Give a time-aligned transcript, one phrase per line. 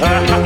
[0.00, 0.34] uh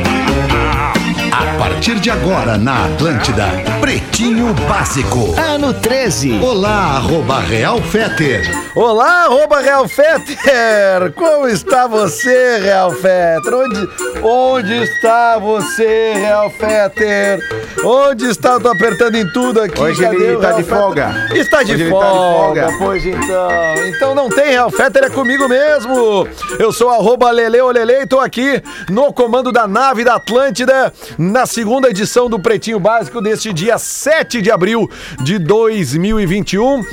[1.83, 3.43] partir de agora na Atlântida,
[3.81, 5.35] Pretinho Básico.
[5.37, 6.39] Ano 13.
[6.41, 8.49] Olá, arroba Real Feter.
[8.73, 11.11] Olá, arroba Real Fetter!
[11.13, 13.53] Como está você, Real Fetter?
[13.53, 13.89] Onde,
[14.23, 17.39] onde está você, Real Fetter?
[17.83, 18.53] Onde está?
[18.53, 19.81] Eu tô apertando em tudo aqui.
[19.81, 20.77] Hoje Cadê ele tá de Fetter?
[20.79, 21.27] folga.
[21.33, 22.77] Está de Hoje ele tá de folga, folga.
[22.79, 23.49] pois então.
[23.89, 26.25] Então não tem Real Fetter, é comigo mesmo.
[26.57, 31.45] Eu sou arroba Lele Olele e tô aqui no comando da nave da Atlântida na
[31.45, 34.89] segunda edição do Pretinho Básico deste dia 7 de abril
[35.23, 36.83] de 2021.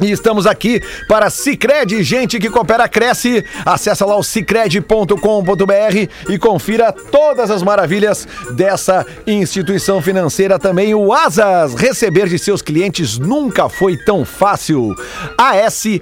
[0.00, 3.44] E estamos aqui para Cicred, gente que coopera, cresce.
[3.66, 10.58] Acesse lá o cicred.com.br e confira todas as maravilhas dessa instituição financeira.
[10.58, 14.94] Também o Asas, receber de seus clientes nunca foi tão fácil.
[15.36, 16.00] ASAAS.com,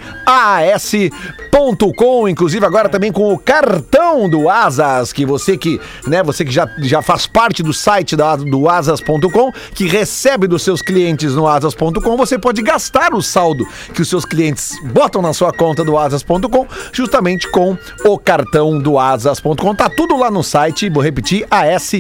[2.29, 6.69] inclusive agora também com o cartão do Asas, que você que, né, você que já,
[6.83, 12.16] já faz parte do site da, do asas.com, que recebe dos seus clientes no asas.com,
[12.16, 16.66] você pode gastar o saldo que os seus clientes botam na sua conta do asas.com,
[16.92, 19.74] justamente com o cartão do asas.com.
[19.74, 21.98] Tá tudo lá no site, vou repetir, asaas.com.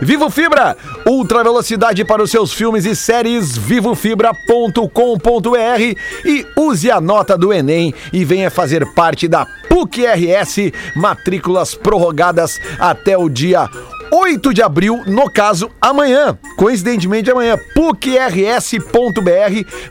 [0.00, 7.36] Vivo Fibra, ultra velocidade para os seus filmes e séries, vivofibra.com.br e use a nota
[7.36, 13.68] do Enem e venha fazer parte da PUC RS, matrículas prorrogadas até o dia
[14.10, 16.38] 8 de abril, no caso, amanhã.
[16.56, 18.80] Coincidentemente, amanhã, pucrs.br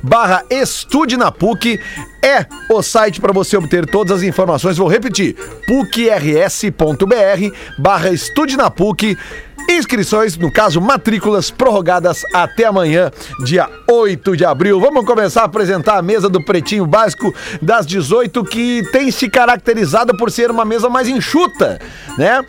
[0.04, 1.80] barra estude na PUC
[2.22, 4.78] é o site para você obter todas as informações.
[4.78, 9.18] Vou repetir, pucrs.br barra estude na PUC
[9.70, 13.12] Inscrições, no caso, matrículas prorrogadas até amanhã,
[13.46, 14.80] dia 8 de abril.
[14.80, 20.18] Vamos começar a apresentar a mesa do Pretinho Básico das 18, que tem se caracterizado
[20.18, 21.80] por ser uma mesa mais enxuta,
[22.18, 22.44] né?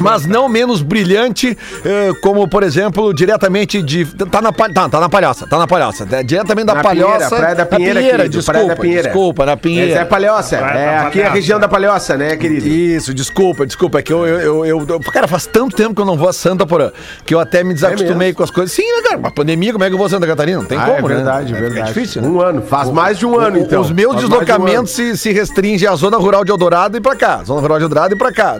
[0.00, 4.04] Mas não menos brilhante, eh, como, por exemplo, diretamente de.
[4.04, 6.06] Tá na, tá, tá na palhoça, tá na palhoça.
[6.10, 7.12] é Diretamente da Na palhoça.
[7.14, 9.02] Pinheira, Praia da Pinheira, Pinheira, querido, desculpa, Praia da Pinheira.
[9.04, 10.00] desculpa, na Essa Pinheira.
[10.00, 10.56] é Palhoça.
[10.58, 12.66] Praia É, aqui é a região da Palhoça, né, querido?
[12.66, 13.98] Isso, desculpa, desculpa.
[13.98, 16.32] É que eu, eu, eu, eu- Cara, faz tanto tempo que eu não vou a
[16.32, 16.90] Santa Porã
[17.24, 18.36] que eu até me desacostumei mesmo?
[18.36, 18.72] com as coisas.
[18.72, 19.18] Sim, né, cara?
[19.18, 20.58] Uma pandemia, como é que eu vou a Santa Catarina?
[20.58, 21.58] Não tem Ah, como, é verdade, né?
[21.58, 21.88] é verdade.
[21.92, 22.28] difícil, né?
[22.28, 23.80] Um ano, faz mais de um ano, então.
[23.80, 26.96] Os meus Faz mais de um deslocamentos se, se restringem à zona rural de Eldorado
[26.96, 27.42] e pra cá.
[27.44, 28.56] Zona rural de Eldorado e pra cá.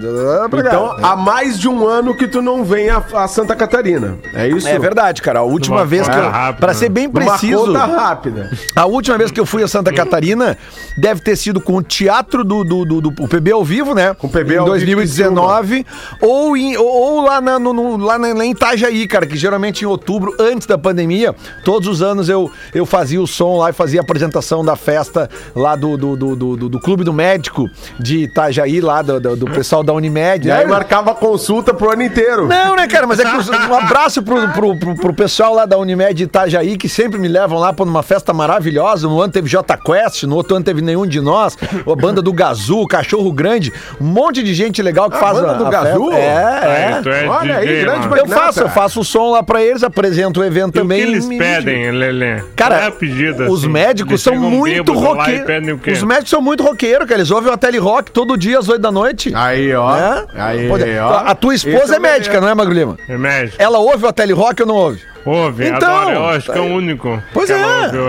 [0.51, 0.69] Pra cá.
[0.69, 4.19] Então, há mais de um ano que tu não vem a, a Santa Catarina.
[4.35, 4.69] É isso?
[4.69, 5.39] É verdade, cara.
[5.39, 6.29] A última Numa vez que eu.
[6.31, 6.75] rápida, Pra né?
[6.75, 7.67] ser bem preciso.
[7.67, 8.51] conta rápida.
[8.77, 10.57] A última vez que eu fui a Santa Catarina
[10.99, 14.13] deve ter sido com o teatro do, do, do, do- PB ao vivo, né?
[14.15, 15.87] Com o PB em ao vivo 2019.
[16.21, 19.37] Ou, em, ou, ou lá, na, no, no- lá, na, lá em Itajaí, cara, que
[19.37, 23.71] geralmente em outubro, antes da pandemia, todos os anos eu, eu fazia o som lá
[23.71, 27.13] e fazia a apresentação da festa lá do, do, do, do, do- do Clube do
[27.13, 30.49] Médico de Itajaí, lá do, do, do pessoal da Unimed.
[30.49, 30.71] E aí né?
[30.71, 32.47] marcava consulta pro ano inteiro.
[32.47, 33.05] Não, né, cara?
[33.05, 33.31] Mas é que
[33.71, 37.59] um abraço pro, pro, pro, pro pessoal lá da Unimed Itajaí, que sempre me levam
[37.59, 39.09] lá pra uma festa maravilhosa.
[39.09, 41.59] No ano teve J Quest, no outro ano teve nenhum de nós.
[41.91, 45.51] A banda do Gazu, Cachorro Grande, um monte de gente legal que A faz banda
[45.51, 46.11] a, do a Gazu?
[46.11, 46.21] festa.
[46.25, 47.25] É, Aí, tu é.
[47.25, 48.09] é Olha aí, grande.
[48.21, 51.03] Eu faço, eu faço o som lá pra eles, apresento o evento E o também.
[51.03, 52.43] que eles e me- pedem, Lelê?
[52.55, 53.73] Cara, é a pedida, os assim?
[53.73, 55.49] médicos são muito roqueiros.
[55.87, 55.91] o?
[55.91, 57.21] Os médicos são muito roqueiros, cara.
[57.21, 59.33] Eles ouvem o tele rock todo dia às 8 da noite.
[59.35, 59.95] Aí, ó.
[59.95, 60.25] né?
[60.37, 60.69] Aí,
[60.99, 61.13] Ó.
[61.27, 62.97] A tua esposa é o médica, não é, Magro Lima?
[63.07, 63.55] Remédio.
[63.59, 65.01] Ela ouve o tele rock ou não ouve?
[65.27, 66.17] Ouve, Então, adoro.
[66.17, 67.23] Eu acho que é o único.
[67.33, 67.57] Pois é.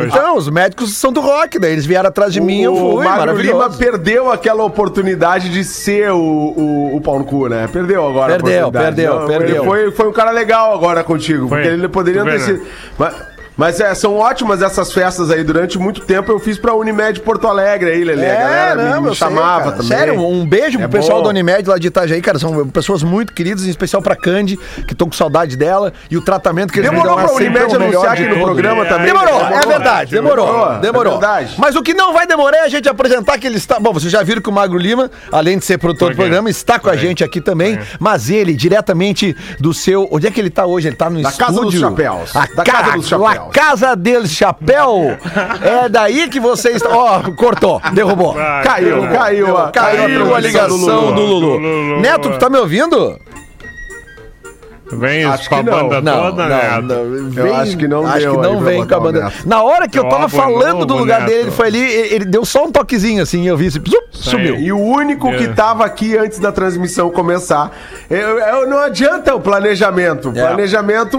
[0.06, 3.06] Então, os médicos são do rock, daí eles vieram atrás de mim, eu o fui,
[3.06, 3.78] Magro Lima maravilhoso.
[3.78, 7.70] perdeu aquela oportunidade de ser o, o, o pau no cu, né?
[7.72, 8.96] Perdeu agora a Perdeu, oportunidade.
[8.96, 9.56] perdeu, Não, perdeu.
[9.56, 11.60] Ele foi, foi um cara legal agora contigo, Foi.
[11.62, 12.60] porque ele poderia ter vê, sido...
[12.60, 12.66] né?
[12.98, 13.16] Mas,
[13.58, 15.44] mas é, são ótimas essas festas aí.
[15.44, 18.30] Durante muito tempo eu fiz pra Unimed Porto Alegre aí, Lelê.
[18.30, 19.72] a galera me- me, É, eu sei, chamava cara.
[19.74, 19.88] também.
[19.88, 21.24] Sério, um beijo pro É pessoal bom.
[21.26, 22.38] da Unimed lá de Itajaí, cara.
[22.40, 24.58] São pessoas muito queridas, em especial pra Candy,
[24.88, 25.94] que tô com saudade dela.
[26.10, 28.86] E o tratamento que eles me Demorou é pra sempre Unimed anunciar aqui no programa
[28.86, 29.06] também.
[29.08, 29.60] Demorou, né?
[29.64, 31.14] é verdade, demorou, Demorou, demorou.
[31.14, 31.56] é verdade.
[31.58, 33.80] Mas o que não vai demorar é a gente apresentar que ele está.
[33.80, 36.78] Bom, vocês já viram que o Magro Lima, além de ser produtor do programa, está
[36.80, 37.80] com a gente aqui também.
[38.00, 40.08] Mas ele, diretamente do seu.
[40.12, 40.88] Onde é que ele tá hoje?
[40.88, 41.46] Ele tá no Da estúdio.
[41.48, 42.36] Casa dos Chapéus.
[42.36, 43.45] A Da ca- Casa dos Chapéus.
[43.52, 45.18] Casa del Chapéu.
[45.62, 46.90] É daí que você está.
[46.90, 48.34] Ó, cortou, derrubou.
[48.64, 51.14] Caiu, caiu, a- Caiu a ligação.
[51.14, 52.00] Do Lulu.
[52.02, 53.20] Neto, tu tá me ouvindo?
[54.92, 55.90] Vem Acho com a que não.
[55.90, 56.82] banda Não, toda, não, né?
[57.34, 59.12] não, Eu acho que não Acho deu que não vem com a.
[59.12, 59.34] Neto.
[59.46, 61.30] Na hora que eu tava é falando do lugar Neto.
[61.30, 64.56] dele, ele foi ali, ele deu só um toquezinho assim, eu vi assim, zup, sumiu.
[64.56, 65.54] E o único que É.
[65.54, 67.72] tava aqui antes da transmissão começar.
[68.10, 70.30] Eu, eu- não adianta o planejamento.
[70.30, 70.46] O É.
[70.48, 71.18] Planejamento,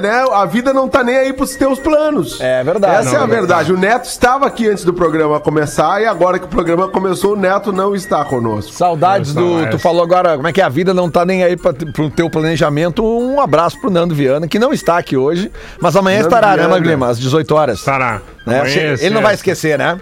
[0.00, 0.24] né?
[0.32, 2.40] A vida não tá nem aí pros teus planos.
[2.40, 3.06] É verdade.
[3.06, 3.72] Essa é a verdade.
[3.72, 7.36] O Neto estava aqui antes do programa começar e agora que o programa começou, o
[7.36, 8.72] Neto não está conosco.
[8.72, 9.66] Saudades do.
[9.70, 12.28] Tu falou agora como é que a vida não tá nem aí pra, pro teu
[12.28, 13.03] planejamento.
[13.06, 16.56] Um abraço pro Nando Viana, que não está aqui hoje, mas amanhã Nando estará, né,
[16.56, 16.68] Viana.
[16.70, 17.08] Maglima?
[17.08, 17.78] Às 18 horas.
[17.78, 18.22] Estará.
[18.46, 18.60] Né?
[18.60, 20.00] Amanhã, Ele não vai esquecer, né?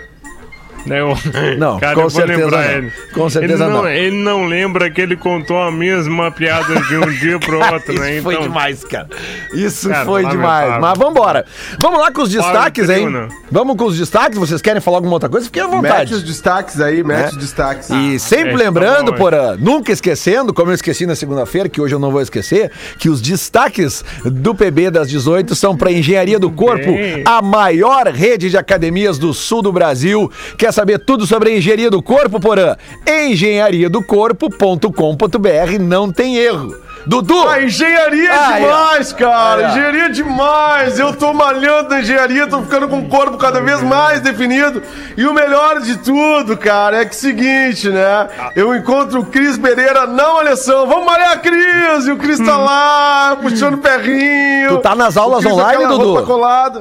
[0.87, 1.17] Eu,
[1.59, 2.63] Não, cara, com certeza não.
[2.63, 2.93] ele.
[3.13, 3.89] Com certeza ele não.
[3.89, 8.15] Ele não lembra que ele contou a mesma piada de um dia pro outro, né?
[8.15, 9.09] Isso foi Então, demais, cara.
[9.55, 10.81] Isso Cara, foi demais.
[10.81, 11.45] Mas vambora.
[11.81, 13.09] Vamos lá com os destaques, hein?
[13.51, 14.39] Vamos com os destaques.
[14.39, 15.47] Vocês querem falar alguma outra coisa?
[15.47, 16.11] Fiquem à vontade.
[16.11, 17.29] Mete os destaques aí, mete né?
[17.29, 17.91] os destaques.
[17.91, 21.81] E sempre esse tá lembrando, bom, Porã, nunca esquecendo, como eu esqueci na segunda-feira, que
[21.81, 26.39] hoje eu não vou esquecer, que os destaques do PB das 18 são para Engenharia
[26.39, 27.23] do Corpo, bem.
[27.25, 30.31] a maior rede de academias do sul do Brasil.
[30.73, 32.77] Quer saber tudo sobre a engenharia do corpo, Porã?
[33.07, 36.75] engenhariadocorpo.com.br não tem erro.
[37.05, 37.37] Dudu!
[37.49, 39.61] Ah, engenharia é Ah, demais, cara.
[39.61, 39.69] Aí, ó.
[39.71, 40.99] engenharia é demais.
[41.01, 44.81] Eu tô malhando na engenharia, tô ficando com o corpo cada vez mais definido.
[45.17, 48.29] E o melhor de tudo, cara, é que é o seguinte, né?
[48.55, 50.87] Eu encontro o Cris Pereira na malhação.
[50.87, 52.07] Vamos malhar, Cris!
[52.07, 54.77] E o Cris tá lá, puxando o perrinho.
[54.77, 56.19] Tu tá nas aulas online, Dudu?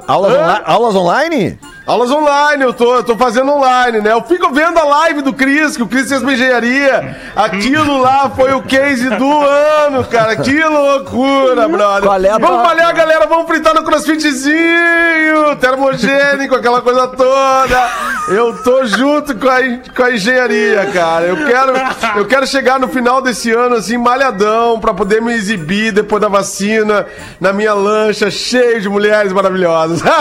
[0.07, 1.57] Aulas, onla- aulas online?
[1.86, 4.12] Aulas online, eu tô, eu tô fazendo online, né?
[4.12, 7.18] Eu fico vendo a live do Cris, que o Cris fez uma engenharia.
[7.36, 10.36] Aquilo lá foi o case do ano, cara.
[10.36, 12.04] Que loucura, brother.
[12.04, 13.25] Qual é vamos malhar, galera.
[13.25, 17.89] Vamos fritar no crossfitzinho, termogênico, aquela coisa toda.
[18.27, 19.60] Eu tô junto com a,
[19.95, 21.25] com a engenharia, cara.
[21.25, 21.74] Eu quero,
[22.18, 26.27] eu quero chegar no final desse ano, assim, malhadão, pra poder me exibir depois da
[26.27, 27.07] vacina,
[27.39, 30.01] na minha lancha, cheio de mulheres maravilhosas.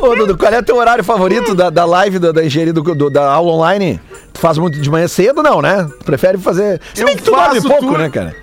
[0.00, 2.82] Ô, Dudu, qual é o teu horário favorito da, da live da, da engenharia do,
[2.82, 4.00] do- da aula online?
[4.32, 5.88] Tu faz muito de manhã cedo, não, né?
[5.98, 6.80] Tu prefere fazer.
[6.94, 7.98] Se bem Eu que tu dorme faço pouco, tudo.
[7.98, 8.34] né, cara?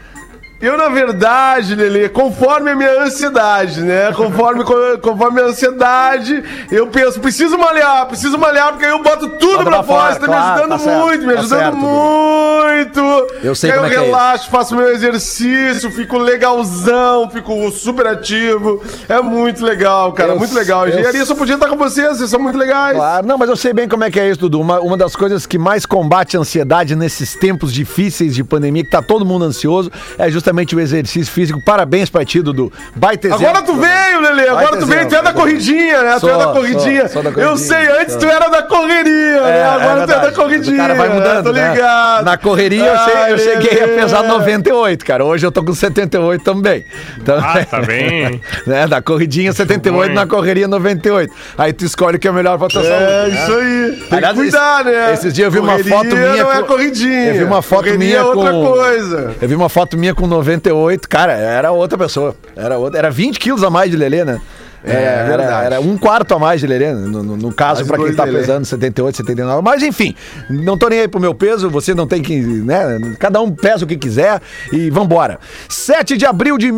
[0.62, 4.14] Eu, na verdade, Lelê, conforme a minha ansiedade, né?
[4.14, 4.64] Conforme,
[5.02, 6.42] conforme a minha ansiedade,
[6.72, 10.20] eu penso, preciso malhar, preciso malhar, porque aí eu boto tudo Bota pra fora, fora,
[10.22, 11.86] tá claro, me ajudando tá certo, muito, me tá ajudando certo, Dudu.
[11.86, 13.28] muito.
[13.44, 14.06] Eu sei aí como é eu é isso.
[14.06, 18.82] relaxo, faço meu exercício, fico legalzão, fico super ativo.
[19.10, 20.88] É muito legal, cara, Eu- muito legal.
[20.88, 22.96] eu- Engenharia só podia estar com vocês, vocês são muito legais.
[22.96, 24.62] Claro, não, mas eu sei bem como é que é isso, Dudu.
[24.62, 28.90] Uma, uma das coisas que mais combate a ansiedade nesses tempos difíceis de pandemia, que
[28.90, 31.62] tá todo mundo ansioso, é justamente o exercício físico.
[31.64, 32.72] Parabéns pra ti, Dudu.
[32.96, 33.48] Baita exemplo.
[33.48, 34.48] Agora tu veio, Lele.
[34.50, 35.08] Agora ter tu veio.
[35.10, 36.18] Tu é da corridinha, né?
[36.20, 37.02] tu é da corridinha.
[37.10, 38.22] sou, sou da Eu corridinha, sei, antes sou.
[38.22, 39.58] tu era da correria, né?
[39.58, 40.74] É, Agora é tu é da corridinha.
[40.76, 41.72] O cara vai mudando, Tô né?
[41.72, 42.26] ligado.
[42.26, 45.26] Na correria eu, sei- eu cheguei a pesar 98, cara.
[45.26, 46.86] Hoje eu tô com 78 também.
[47.18, 48.40] Então, Ah, tá bem.
[48.68, 48.88] né?
[48.88, 51.34] Da corridinha 78, Bom, na correria 98.
[51.58, 53.36] Aí tu escolhe o que é melhor pra tua É, saúde.
[53.38, 54.04] isso aí.
[54.10, 55.14] Tem Aliás, que cuidar, esse- né?
[55.14, 57.26] esses dias eu vi uma Correria foto minha não é com- corridinha.
[57.30, 59.36] Eu vi uma foto Correria minha é outra com- coisa.
[59.42, 62.36] Eu vi uma foto minha com 98, cara, era outra pessoa.
[62.56, 64.42] Era, outra, era 20 quilos a mais de Lelê, né?
[64.86, 65.66] É, era, verdade.
[65.66, 68.40] era um quarto a mais de Lelê, no, no- no caso, pra quem tá Lelê.
[68.40, 69.62] pesando 78, 79.
[69.62, 70.14] Mas enfim,
[70.50, 73.16] não tô nem aí pro meu peso, você não tem que, né?
[73.18, 74.42] Cada um pesa o que quiser
[74.74, 75.40] e vambora.
[75.70, 76.76] 7 de abril de Tô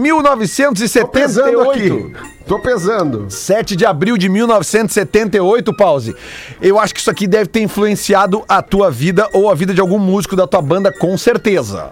[1.07, 1.72] pesando 1978.
[1.72, 2.13] aqui.
[2.46, 3.25] Tô pesando.
[3.28, 6.16] 7 de abril de 1978, Pause.
[6.62, 9.81] Eu acho que isso aqui deve ter influenciado a tua vida ou a vida de
[9.81, 11.92] algum músico da tua banda, com certeza.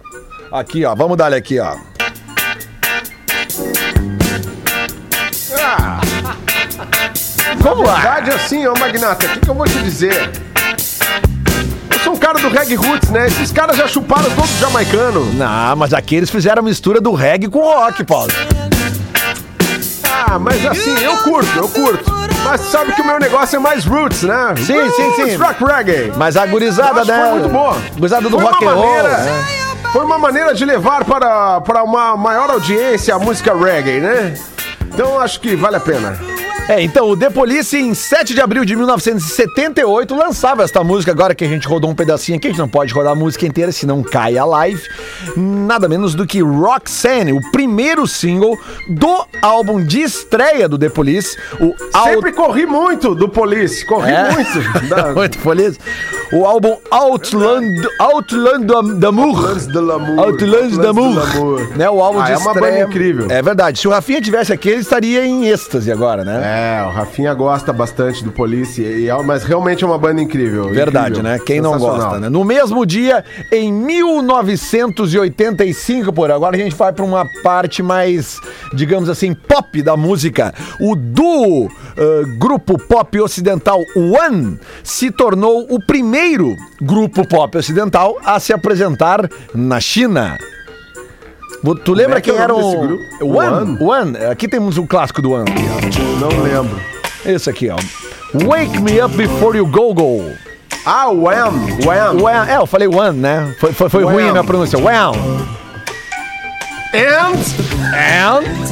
[0.54, 1.76] Aqui, ó, vamos dar aqui, ó.
[5.60, 6.00] Ah,
[7.58, 7.96] Vamos lá.
[7.96, 10.30] verdade assim, ó, Magnata, o que, que eu vou te dizer?
[11.90, 13.26] Eu sou um cara do reggae roots, né?
[13.26, 15.26] Esses caras já chuparam todo jamaicano.
[15.34, 18.32] Não, mas aqui eles fizeram a mistura do reggae com o rock, Paulo.
[20.28, 22.14] Ah, mas assim, eu curto, eu curto.
[22.44, 24.54] Mas sabe que o meu negócio é mais roots, né?
[24.58, 25.36] Sim, sim, sim.
[25.36, 26.14] rock reggae.
[26.16, 27.24] Mas a gurizada, acho que né?
[27.24, 27.78] Foi muito boa.
[27.98, 28.86] Gurizada do Foi rock uma and roll.
[28.96, 29.63] maneira- né?
[29.92, 34.34] Foi uma maneira de levar para, para uma maior audiência a música reggae, né?
[34.88, 36.18] Então acho que vale a pena.
[36.70, 41.12] É, então o The Police, em 7 de abril de 1978, lançava esta música.
[41.12, 43.46] Agora que a gente rodou um pedacinho aqui, a gente não pode rodar a música
[43.46, 44.82] inteira, senão cai a live.
[45.36, 48.58] Nada menos do que Roxanne, o primeiro single
[48.90, 51.38] do álbum de estreia do The Police.
[51.60, 54.32] O Sempre corri muito do Police, corri É.
[54.32, 54.54] muito.
[54.90, 55.14] Da...
[55.14, 55.80] Muito feliz.
[56.32, 58.66] O álbum Outland, Outland
[59.00, 59.58] d'Amour.
[60.18, 61.68] Outlands d'Amour.
[61.78, 62.74] Né, o álbum Ah, de é uma estreia.
[62.80, 63.28] banda incrível.
[63.30, 63.80] É verdade.
[63.80, 66.42] Se o Rafinha tivesse aqui, ele estaria em êxtase agora, né?
[66.82, 70.70] É, o Rafinha gosta bastante do Police, e é- mas realmente é uma banda incrível.
[70.70, 71.24] Verdade, incrível.
[71.32, 71.40] né?
[71.46, 72.30] Quem não gosta, né?
[72.30, 73.72] No mesmo dia, em
[75.14, 78.40] 1985, por agora a gente vai para uma parte mais,
[78.74, 80.54] digamos assim, pop da música.
[80.80, 88.40] O duo eh, grupo pop ocidental One se tornou o primeiro grupo pop ocidental a
[88.40, 90.38] se apresentar na China.
[91.86, 93.04] Tu lembra é que é quem o era o grupo?
[93.22, 93.78] One?
[93.82, 94.18] One.
[94.26, 95.46] Aqui temos o clássico do One.
[96.20, 96.78] Não lembro.
[97.26, 97.78] Esse aqui, ó.
[98.46, 100.53] Wake me up before you go go.
[100.86, 101.54] Ah, Wham!
[101.86, 102.22] Wham!
[102.22, 102.46] Wham.
[102.50, 103.56] É, eu falei one, né?
[103.60, 104.78] Foi, foi, foi ruim a minha pronúncia.
[104.78, 105.12] Wham.
[106.94, 107.40] And...
[107.96, 108.64] And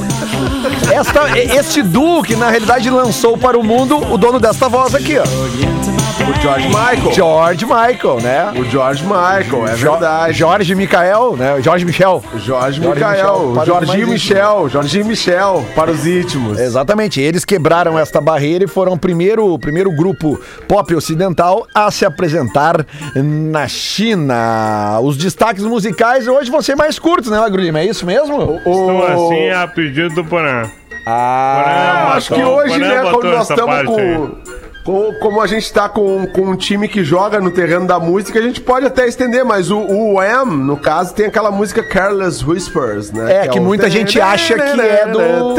[0.93, 5.17] esta, este duo que na realidade lançou para o mundo o dono desta voz aqui,
[5.17, 5.23] ó.
[5.23, 7.11] O George Michael.
[7.13, 8.53] George Michael, né?
[8.55, 10.33] O George Michael, é Jo- verdade.
[10.33, 11.61] Jorge Michael, né?
[11.61, 12.23] Jorge Michel.
[12.35, 12.99] Jorge, Jorge Michael,
[13.47, 16.59] Michel, Jorginho mais Michel, Jorginho Michel, para os íntimos.
[16.59, 22.05] Exatamente, eles quebraram esta barreira e foram o primeiro, primeiro grupo pop ocidental a se
[22.05, 22.85] apresentar
[23.15, 24.99] na China.
[25.01, 27.79] Os destaques musicais hoje vão ser mais curtos, né, Lima?
[27.79, 28.11] É isso mesmo?
[28.58, 30.63] Estou assim a pedido do Porã.
[31.06, 34.30] Ah, Porã Acho que hoje, né, quando nós estamos com,
[34.84, 38.38] com- Como a gente tá com, com um time que joga no terreno da música,
[38.39, 42.44] a gente pode até estender, mas o, o Wham, no caso, tem aquela música Careless
[42.46, 43.46] Whispers, né?
[43.46, 45.56] É, que o- muita gente acha que é do-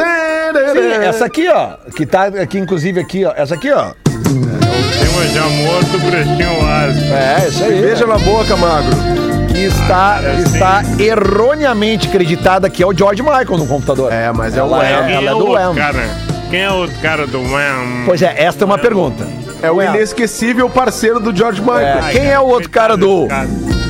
[0.73, 3.93] Sim, essa aqui, ó, que tá aqui, inclusive aqui, ó, essa aqui, ó.
[4.13, 7.15] Tema de amor do Pretinho Básico.
[7.15, 7.81] É, isso aí.
[7.81, 9.22] Beija na boca, magro.
[9.53, 14.13] Que está, Cara, está erroneamente acreditada que é o George Michael no computador.
[14.13, 14.85] É, mas é ela o Wham.
[14.87, 15.75] é, ela é é o do Wham.
[15.75, 16.09] cara?
[16.51, 18.05] Quem é o outro cara do Wham?
[18.07, 19.27] Pois é, esta é uma pergunta.
[19.63, 22.05] É o inesquecível parceiro do George Michael.
[22.07, 23.29] É, quem é o outro cara do.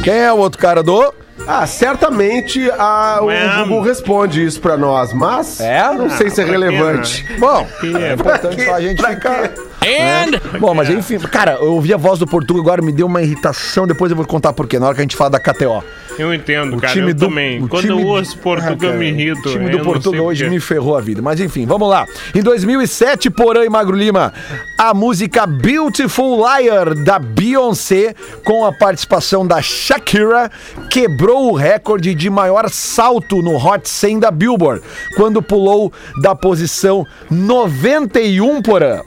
[0.04, 1.12] Quem é o outro cara do.
[1.46, 3.64] Ah, certamente a, o.
[3.64, 5.82] Google responde isso pra nós, mas É?
[5.92, 7.26] não sei se é Ah, pra quê, relevante.
[7.38, 8.12] Bom, Que é é?
[8.14, 9.50] importante só a gente ficar.
[9.82, 9.98] Quê?
[9.98, 10.26] né?
[10.60, 13.86] Bom, mas enfim, cara, eu ouvi a voz do Portugal agora, me deu uma irritação,
[13.86, 15.82] depois eu vou contar por quê, na hora que a gente fala da KTO.
[16.18, 16.92] Eu entendo, O cara.
[16.92, 17.62] time eu do, também.
[17.62, 19.48] o Quando time eu ouço Portugal, Ah, cara, eu me irrito.
[19.48, 20.54] O time do Portugal hoje porquê.
[20.54, 21.22] me ferrou a vida.
[21.22, 22.04] Mas enfim, vamos lá.
[22.34, 24.30] Em 2007, Porã e Magro Lima,
[24.78, 30.50] a música Beautiful Liar da Beyoncé, com a participação da Shakira,
[30.90, 34.82] quebrou o recorde de maior salto no Hot 100 da Billboard,
[35.16, 39.00] quando pulou da posição 91, Porã.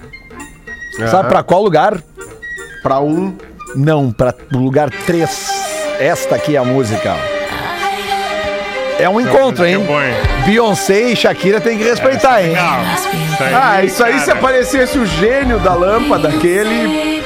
[1.10, 2.02] Sabe pra qual lugar?
[2.82, 3.36] Pra um.
[3.75, 5.30] Não, para o lugar 3.
[6.00, 7.16] Esta aqui é a música.
[8.98, 9.74] É um encontro, hein?
[9.75, 10.16] é hein?
[10.46, 12.50] Beyoncé e Shakira tem que respeitar, hein?
[12.50, 12.80] Legal.
[13.54, 17.22] Ah, isso aí se aparecesse o gênio da lâmpada, aquele.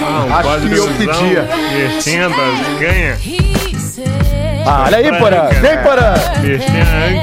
[0.00, 1.48] um acho que eu pedia.
[2.78, 3.18] Ganha.
[4.66, 5.48] Ah, olha aí, Porã.
[5.60, 6.14] Vem, Porã.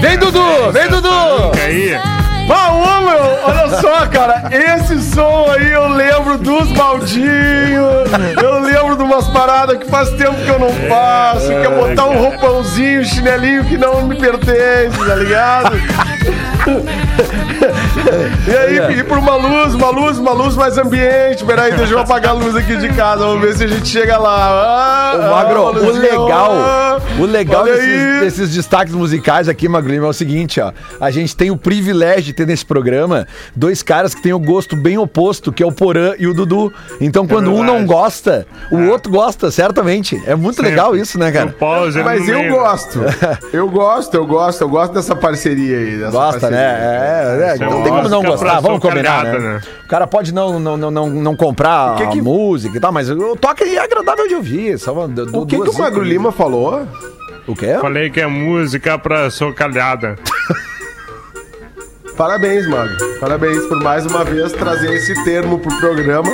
[0.02, 0.72] Vem, Dudu.
[0.72, 1.52] Vem, Dudu.
[1.64, 1.96] Aí.
[1.96, 2.17] Ah,
[2.56, 8.10] ô, meu, olha só, cara, esse som aí eu lembro dos baldinhos,
[8.42, 12.06] eu lembro de umas paradas que faz tempo que eu não faço, que é botar
[12.06, 15.72] um roupãozinho, chinelinho que não me pertence, tá ligado?
[18.48, 21.44] E aí, ir pra uma luz, uma luz, uma luz mais ambiente.
[21.46, 24.18] Peraí, deixa eu apagar a luz aqui de casa, vamos ver se a gente chega
[24.18, 24.48] lá.
[24.50, 29.92] Ah, Ô, Magro, ah, o legal, ah, o legal desses, desses destaques musicais aqui, Magro
[29.92, 30.72] Lima, é o seguinte, ó.
[31.00, 34.76] A gente tem o privilégio de ter nesse programa dois caras que têm o gosto
[34.76, 36.72] bem oposto, que é o Porã e o Dudu.
[37.02, 40.22] Então, quando um não gosta, o outro gosta, certamente.
[40.26, 41.48] É muito legal isso, né, cara?
[41.58, 42.56] pause, Mas eu meio.
[42.56, 43.00] gosto.
[43.54, 45.98] Eu gosto, eu gosto, eu gosto dessa parceria aí.
[45.98, 46.57] Dessa Gosta, parceria.
[46.57, 46.57] né?
[46.58, 49.40] É, é, Isso é não tem como não gostar, vamos combinar, né?
[49.40, 49.62] né?
[49.86, 52.92] O cara pode não, não, não, não, não comprar que que- a música e tal,
[52.92, 54.78] mas o toque é agradável de ouvir.
[54.80, 55.06] Só uma-
[55.38, 56.04] O que, que o Magro.
[56.04, 56.86] Lima falou?
[57.48, 57.78] O quê?
[57.80, 60.16] Falei que é música pra socalhada.
[62.18, 62.98] Parabéns, Magro.
[63.20, 66.30] Parabéns por mais uma vez trazer esse termo pro programa.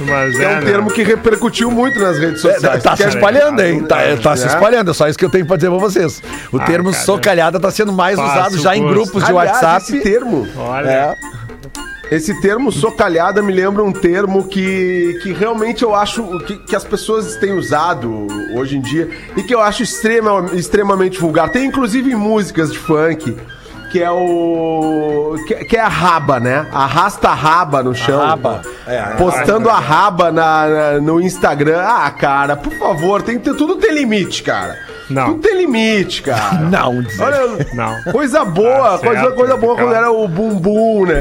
[0.00, 0.60] Mas Que é um né?
[0.60, 2.82] termo que repercutiu muito nas redes É, sociais.
[2.84, 3.82] tá se espalhando, hein?
[3.82, 4.52] Tá, É, tá se né?
[4.54, 6.22] espalhando, é só isso que eu tenho pra dizer pra vocês.
[6.52, 7.02] O Ah, termo cara.
[7.02, 9.82] socalhada tá sendo mais usado já em grupos de Aliás, WhatsApp.
[9.82, 10.88] esse termo, Olha.
[10.88, 11.14] É.
[12.14, 16.84] esse termo socalhada me lembra um termo que, que realmente eu acho que, que as
[16.84, 21.50] pessoas têm usado hoje em dia e que eu acho extrema, extremamente vulgar.
[21.50, 23.36] Tem inclusive em músicas de funk.
[23.90, 25.34] Que é o.
[25.46, 26.66] Que, que é a raba, né?
[26.72, 28.18] Arrasta a raba no chão.
[28.20, 28.60] raba.
[28.86, 31.80] É, a postando a raba na, na- no Instagram.
[31.82, 34.76] Ah, cara, por favor, tem que ter, tudo tem limite, cara.
[35.08, 35.28] Não.
[35.28, 36.54] Tudo tem limite, cara.
[36.70, 37.02] Não.
[37.18, 38.12] Olha, Não.
[38.12, 41.18] coisa boa, Tá coisa, certo, coisa boa quando era o bumbum, né?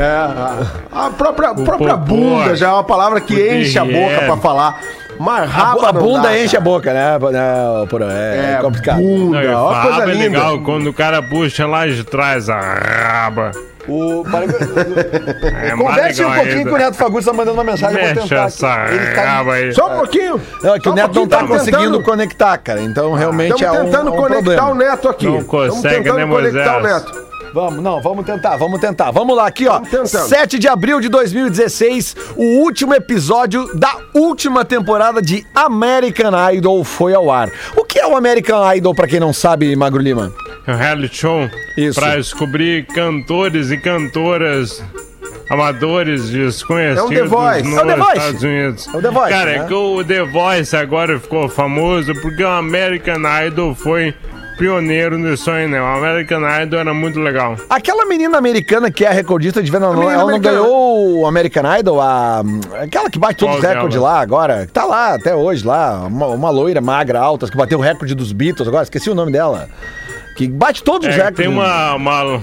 [0.91, 4.35] A, a própria, própria popô, bunda já é uma palavra que enche a boca pra
[4.37, 4.81] falar.
[5.19, 6.57] Mas A, bu- a não bunda dá, enche cara.
[6.57, 7.19] a boca, né?
[7.31, 8.97] né por, é, É, complicado.
[9.01, 10.23] bunda, Não, ó, coisa é linda.
[10.23, 13.51] legal quando o cara puxa lá de trás a raba.
[13.87, 14.23] O...
[15.63, 16.69] É Converse um pouquinho ainda.
[16.69, 18.45] com o Neto Fagundes, tá mandando uma mensagem, vou Mexe tentar.
[18.45, 18.85] essa.
[18.91, 19.73] Ele tá- raba aí.
[19.73, 20.41] Só um pouquinho.
[20.61, 22.81] Não, é que Só o um Neto não pouquinho, tá tamo conseguindo tentando- conectar, cara.
[22.81, 24.69] Então realmente é Estamos um, tentando é um conectar problema.
[24.69, 25.25] o Neto aqui.
[25.25, 27.03] Não consegue, tentando né, conectar o Moisés?
[27.05, 27.26] Neto.
[27.57, 29.09] Vamos, não, vamos tentar, vamos tentar.
[29.09, 29.73] Vamos lá, aqui, ó.
[29.79, 30.27] Vamos tentando.
[30.29, 37.15] 7 de abril de 2016, o último episódio da última temporada de American Idol foi
[37.15, 37.49] ao ar.
[37.75, 40.31] O que é o American Idol, pra quem não sabe, Magro Lima?
[40.67, 41.99] É um reality show Isso.
[41.99, 44.83] pra descobrir cantores e cantoras
[45.49, 47.63] amadores desconhecidos É um The Voice.
[47.63, 48.17] nos É o The Voice.
[48.17, 48.87] Estados Unidos.
[48.87, 49.57] É o The Voice, Cara, né?
[49.57, 54.13] é que o The Voice agora ficou famoso porque o American Idol foi
[54.57, 55.81] pioneiro nisso aí, né?
[55.81, 57.55] O American Idol era muito legal.
[57.69, 60.57] Aquela menina americana que é a recordista de venda, não, menina ela não americana.
[60.59, 62.43] ganhou o American Idol, a,
[62.81, 66.27] aquela que bate todos os recordes lá agora, que tá lá até hoje lá, uma,
[66.27, 69.69] uma loira magra, alta, que bateu o recorde dos Beatles agora, esqueci o nome dela.
[70.35, 71.37] Que bate todos os É, recordes.
[71.39, 72.41] tem uma, uma,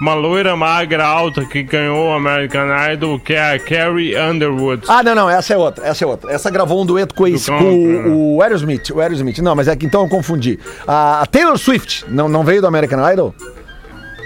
[0.00, 4.84] uma loira magra alta que ganhou o American Idol, que é a Carrie Underwood.
[4.88, 6.32] Ah, não, não, essa é outra, essa é outra.
[6.32, 9.38] Essa gravou um dueto com, esse, com o, o Aerosmith, o Aerosmith.
[9.38, 10.58] Não, mas é que então eu confundi.
[10.86, 13.34] A, a Taylor Swift, não, não veio do American Idol?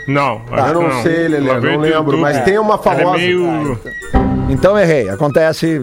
[0.09, 1.87] Não, Eu não, sei, Lelê, não lembro.
[1.87, 2.17] YouTube.
[2.17, 3.17] Mas tem uma Ela famosa.
[3.17, 3.79] É meio...
[4.49, 5.83] Então errei, acontece,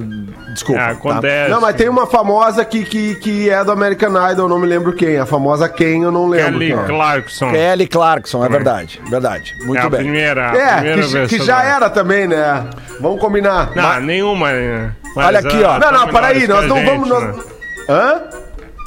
[0.55, 0.81] desculpa.
[0.81, 0.91] É, tá?
[0.91, 1.51] acontece.
[1.51, 4.65] Não, mas tem uma famosa que, que, que é do American Idol, eu não me
[4.65, 5.17] lembro quem.
[5.19, 6.53] A famosa quem, eu não lembro.
[6.59, 6.83] Kelly quem é.
[6.88, 7.51] Clarkson.
[7.51, 9.53] Kelly Clarkson, é verdade, verdade.
[9.65, 10.00] Muito é a bem.
[10.01, 12.65] primeira, a É, primeira que, que versão já era também, né?
[13.00, 13.71] Vamos combinar.
[13.75, 14.51] Não, nenhuma.
[14.51, 14.91] né?
[15.15, 15.77] Mas Olha aqui, ó.
[15.79, 17.07] Não, não, peraí, nós que não a vamos.
[17.07, 17.35] gente, Nós...
[17.38, 17.43] né?
[17.88, 18.21] Hã?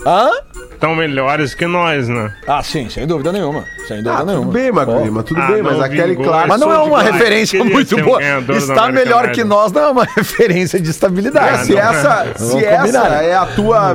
[0.07, 0.31] Hã?
[0.81, 2.33] Tão melhores que nós, né?
[2.47, 3.65] Ah, sim, sem dúvida nenhuma.
[3.89, 4.45] Sem dúvida Ah, nenhuma.
[4.45, 5.03] tudo bem, Magro Ó.
[5.03, 6.47] Lima, tudo Ah, bem, mas a Kelly Clarkson.
[6.49, 8.21] Mas não é uma referência muito um boa.
[8.43, 11.65] do Está melhor que nós, não é uma referência de É, estabilidade.
[11.65, 13.95] se não, essa, se essa combinar, é a tua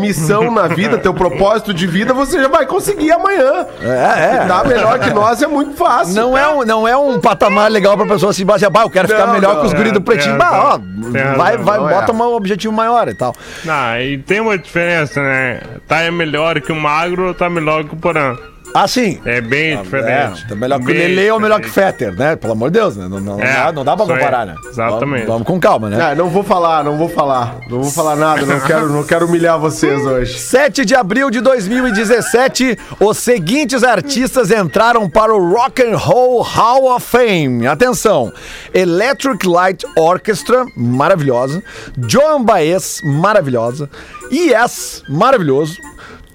[0.00, 3.66] missão na vida, teu propósito de vida, você já vai conseguir amanhã.
[3.82, 4.46] É, é.
[4.46, 6.14] Tá melhor que nós é muito fácil.
[6.14, 9.06] Não é, um, não é um patamar legal pra pessoa se basear, bah, eu quero
[9.08, 10.38] ficar Não, melhor não, que os é, guris do pretinho.
[10.38, 10.78] razão, Bah, ó,
[11.12, 11.36] tem razão.
[11.36, 12.14] vai, vai, Não, bota é.
[12.14, 13.34] um objetivo maior e tal.
[13.64, 15.60] Não, e tem uma diferença, né?
[15.86, 18.34] Tá é melhor que o magro ou tá melhor que o porã?
[18.78, 19.18] Ah, sim.
[19.24, 20.44] É bem diferente.
[20.44, 21.70] É, tá melhor que o Lele ou melhor que o.
[21.72, 22.36] Fetter, né?
[22.36, 23.06] Pelo amor de Deus, né?
[23.08, 24.18] Não, não, É, dá, não dá pra isso aí.
[24.18, 24.54] comparar, né?
[24.68, 25.26] Exatamente.
[25.26, 26.12] Vamos, vamos com calma, né?
[26.12, 27.56] É, não vou falar, não vou falar.
[27.70, 30.38] Não vou falar nada, não quero, não quero humilhar vocês hoje.
[30.38, 36.94] 7 de abril de 2017, os seguintes artistas entraram para o Rock and Roll Hall
[36.94, 37.66] of Fame.
[37.66, 38.30] Atenção:
[38.74, 41.62] Electric Light Orchestra, maravilhosa.
[42.08, 43.88] Joan Baez, maravilhosa.
[44.30, 45.78] Yes, maravilhoso.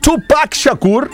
[0.01, 1.09] Tupac Shakur.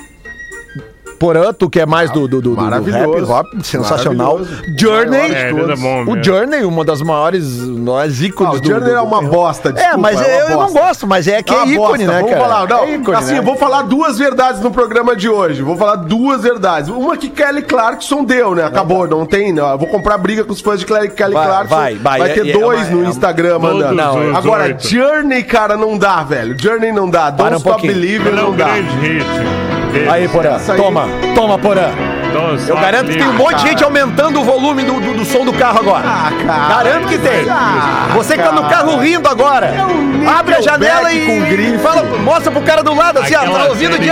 [1.19, 4.39] Porã, tu que é mais do, do, do, do rap, rock, sensacional.
[4.79, 5.33] Journey.
[5.33, 6.23] É, é bom O.
[6.23, 8.67] Journey, uma das maiores, maiores ícones Ah, o do.
[8.67, 11.53] Journey do- é uma bosta, É, desculpa, mas é eu não gosto, mas é que
[11.53, 11.97] é, uma ícone, bosta.
[12.05, 12.41] né, Vamos cara?
[12.43, 13.39] falar, não, é ícone, assim, né?
[13.39, 15.61] eu vou falar duas verdades no programa de hoje.
[15.61, 16.89] Vou falar duas verdades.
[16.89, 18.63] Uma que Kelly Clarkson deu, né?
[18.63, 19.69] Acabou, não tem, não.
[19.71, 21.75] Eu vou comprar briga com os fãs de Kelly, Kelly Vai, Clarkson.
[21.75, 22.21] vai, vai.
[22.21, 24.01] É- ter é dois no é- Instagram mandando.
[24.29, 24.77] os Agora.
[24.79, 26.55] Journey, cara, não dá, velho.
[26.61, 27.31] Journey não dá.
[27.31, 27.87] Para Don't um Stop.
[27.87, 28.65] Believer é não dá.
[28.67, 29.66] grande hit.
[30.11, 31.89] Aí, Porã, toma, toma, Porã.
[32.67, 35.43] Eu garanto que tem um monte de gente aumentando o volume do, do, do som
[35.43, 36.05] do carro agora.
[36.07, 36.67] Ah, cara.
[36.83, 37.49] Garanto que tem.
[37.49, 42.03] Ah, Você que tá no carro rindo agora, um abre a janela e, com fala,
[42.19, 44.07] mostra pro cara do lado assim, ó, tá ouvindo que-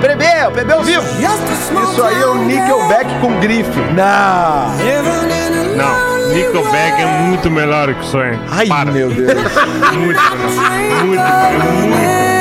[0.00, 1.04] Bebeu, bebeu vivo.
[1.18, 3.70] Isso aí é um Nickelback com grife.
[3.94, 4.74] Não.
[5.76, 8.38] Não, Nickelback é muito melhor que isso aí.
[8.50, 8.90] Ai, Para.
[8.90, 9.26] meu Deus.
[9.92, 10.22] Muito melhor.
[11.04, 11.22] Muito, muito,
[11.88, 12.33] muito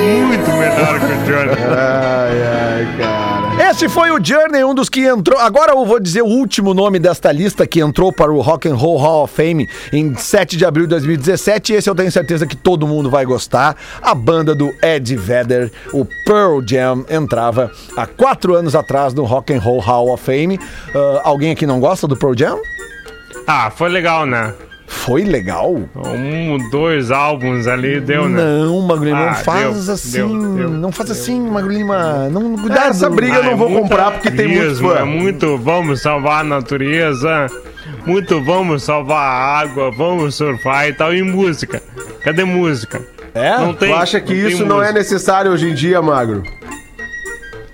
[0.00, 1.50] melhor que o Johnny.
[1.76, 3.70] Ai, ai, cara.
[3.70, 5.38] Esse foi o Journey, um dos que entrou.
[5.38, 8.76] Agora eu vou dizer o último nome desta lista que entrou para o Rock and
[8.76, 11.74] Roll Hall of Fame em 7 de abril de 2017.
[11.74, 13.76] Esse eu tenho certeza que todo mundo vai gostar.
[14.00, 19.52] A banda do Ed Vedder, o Pearl Jam, entrava há quatro anos atrás no Rock
[19.52, 20.58] and Roll Hall of Fame.
[20.94, 22.58] Ah, alguém aqui não gosta do Pearl Jam?
[23.46, 24.54] Ah, foi legal, né?
[24.90, 25.74] Foi legal?
[25.94, 28.42] Um, dois álbuns ali deu, né?
[28.42, 30.12] Não, Magro Lima, não Ah, faz deu, assim.
[30.12, 32.28] deu, deu, não faz assim, Magro Lima.
[32.30, 32.88] Não, cuidado.
[32.90, 34.94] Essa briga eu Ah, não é vou comprar porque tem muito fã.
[35.00, 37.48] É muito vamos salvar a natureza,
[38.06, 41.14] muito vamos salvar a água, vamos surfar e tal.
[41.14, 41.82] E música?
[42.24, 43.02] Cadê música?
[43.34, 43.58] É?
[43.58, 43.90] Não tem.
[43.90, 46.42] Tu acha que tem isso não é necessário hoje em dia, Magro?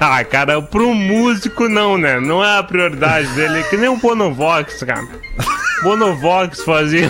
[0.01, 2.19] Ah, cara, pro músico não, né?
[2.19, 3.63] Não é a prioridade dele.
[3.71, 5.07] Que nem o Bonovox, cara.
[5.85, 7.09] Bonovox fazia.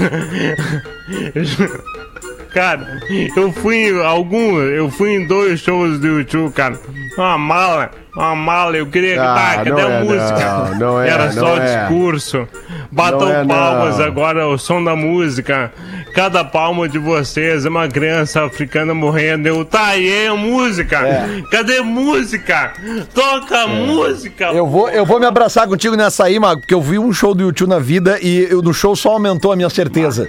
[2.52, 3.00] Cara,
[3.36, 6.78] eu fui em algum, eu fui em dois shows do YouTube, cara.
[7.16, 8.76] Uma mala, uma mala.
[8.76, 10.48] Eu queria Ah, gritar, cadê não a é, música?
[10.48, 11.78] não, não é, Era não só é.
[11.78, 12.48] discurso.
[12.90, 14.04] Batam Não é, palmas não.
[14.04, 15.72] agora, o som da música.
[16.14, 19.48] Cada palma de vocês é uma criança africana morrendo.
[19.48, 21.00] Eu, tá aí, música.
[21.50, 22.72] Cadê música?
[23.12, 24.44] Toca música.
[24.52, 27.34] Eu vou, eu vou me abraçar contigo nessa aí, Mago, porque eu vi um show
[27.34, 30.28] do YouTube na vida e eu- no show só aumentou a minha certeza.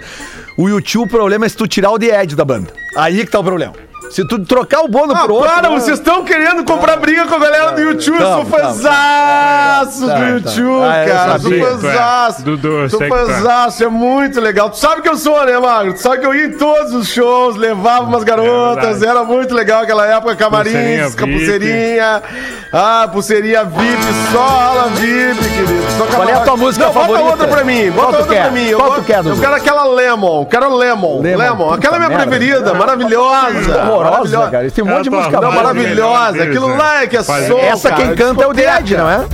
[0.57, 2.71] O YouTube, o problema é se tu tirar o The Edge da banda.
[2.97, 3.73] Aí que tá o problema.
[4.11, 5.49] Se tu trocar o Bono Ah, pro outro...
[5.51, 5.75] para, né?
[5.79, 8.17] vocês estão querendo comprar briga com a galera do YouTube.
[8.19, 10.27] Eu sou Tá, tá, fãzaço tá, do tá.
[10.29, 11.39] YouTube, Ah, cara.
[11.39, 12.43] Sou fãzaço.
[12.43, 13.07] Dudu, Sou é.
[13.09, 14.69] fãzaço, é muito legal.
[14.69, 15.93] Tu sabe que eu sou, né, Magro?
[15.93, 19.05] Tu sabe que eu ia em todos os shows, levava umas garotas, verdade.
[19.07, 21.37] era muito legal aquela época, camarins, Pulseirinha com a VIP.
[21.39, 22.23] pulseirinha.
[22.71, 25.85] Ah, pulseirinha VIP, só ala VIP, querido.
[25.97, 27.19] Só Qual é a tua música Não, favorita?
[27.23, 28.41] bota outra pra mim, Qual bota tu outra quer?
[28.43, 28.65] pra mim.
[28.67, 31.73] Eu Qual tu quer, Eu quero aquela Lemon, quero Lemon, Lemon, Lemon.
[31.73, 33.94] Aquela é minha preferida, maravilhosa.
[33.95, 34.51] Horrorosa, maravilhosa.
[34.51, 34.71] cara.
[34.71, 35.63] Tem um monte de música tá Não, boa.
[35.63, 36.31] maravilhosa.
[36.33, 36.77] Deles, Aquilo né?
[36.77, 38.51] lá é que é som, Essa cara, quem canta é o.
[38.51, 39.25] Edge, não é?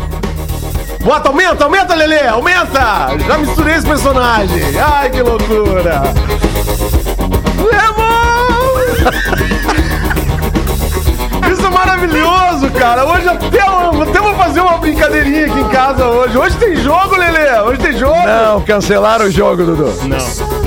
[1.04, 3.08] Bota, aumenta, aumenta, Lelê, aumenta.
[3.28, 4.62] Já misturei esse personagem.
[4.80, 6.02] Ai, que loucura.
[7.58, 8.32] Lemon!
[11.52, 13.06] Isso é maravilhoso, cara.
[13.06, 16.38] Hoje até, eu- até vou fazer uma brincadeirinha aqui em casa hoje.
[16.38, 17.60] Hoje tem jogo, Lelê.
[17.62, 18.16] Hoje tem jogo.
[18.26, 19.94] Não, cancelaram o jogo, Dudu.
[20.08, 20.61] Não.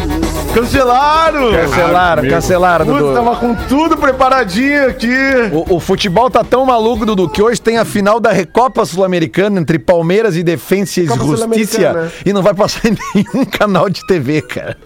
[0.54, 1.50] Cancelaram.
[1.52, 3.12] Cancelaram, cancelaram, Dudu.
[3.14, 5.10] tava com tudo preparadinho aqui.
[5.52, 9.60] O, o futebol tá tão maluco, Dudu, que hoje tem a final da Recopa Sul-Americana
[9.60, 14.42] entre Palmeiras e Defensa e Justiça e não vai passar em nenhum canal de TV,
[14.42, 14.76] cara.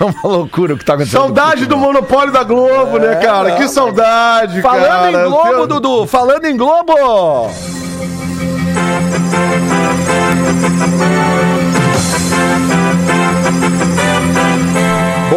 [0.00, 1.20] É uma loucura o que tá acontecendo.
[1.20, 3.52] Saudade do monopólio da Globo, né, cara?
[3.52, 5.10] Que saudade, Falando cara.
[5.26, 7.48] em Globo, Teu- Dudu, falando em Globo!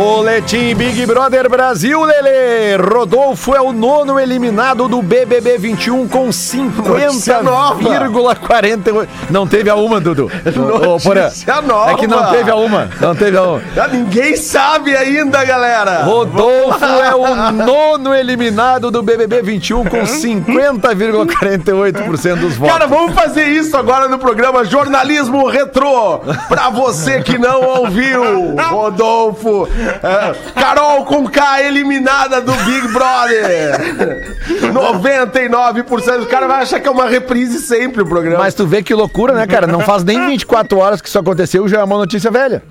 [0.06, 2.78] Boletim Big Brother Brasil, Lele.
[2.78, 7.82] Rodolfo é o nono eliminado do BBB 21 com Notícia nova.
[7.82, 9.08] 50,48.
[9.32, 10.30] Não teve a uma, Dudu.
[10.56, 11.90] Notícia nova.
[11.90, 12.88] É que não teve a uma.
[13.02, 13.60] Não teve a uma.
[13.76, 16.04] Ah, ninguém sabe ainda, galera.
[16.04, 22.74] Rodolfo é o nono eliminado do BBB 21 com 50,48% dos votos.
[22.74, 26.20] Cara, vamos fazer isso agora no programa Jornalismo Retrô.
[26.48, 29.68] Pra você que não ouviu, Rodolfo.
[30.04, 34.36] É, Carol com K eliminada do Big Brother.
[34.74, 36.24] 99%.
[36.24, 38.40] O cara vai achar que é uma reprise sempre o programa.
[38.40, 39.68] Mas tu vê que loucura, né, cara?
[39.68, 42.62] Não faz nem 24 horas que isso aconteceu, já é uma notícia velha.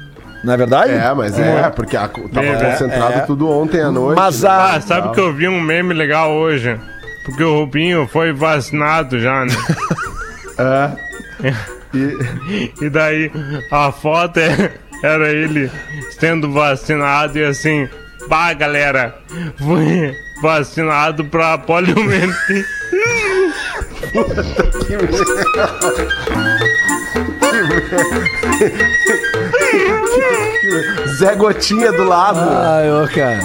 [0.43, 0.93] Não é verdade?
[0.93, 3.21] É, mas é, porque a- tava É, concentrado é.
[3.21, 4.19] tudo ontem à noite.
[4.19, 4.49] Mas né?
[4.51, 4.75] a.
[4.75, 6.79] Ah, sabe que eu vi um meme legal hoje?
[7.25, 9.55] Porque o Rubinho foi vacinado já, né?
[10.59, 11.55] É.
[11.95, 13.31] E- E daí
[13.71, 14.73] a foto é-
[15.05, 15.71] era ele
[16.19, 17.87] sendo vacinado e assim,
[18.27, 19.19] pá, galera,
[19.59, 22.65] fui vacinado pra poliomielite.
[31.19, 32.41] Zé Gotinha do lado.
[32.41, 33.41] Ai, ô, cara.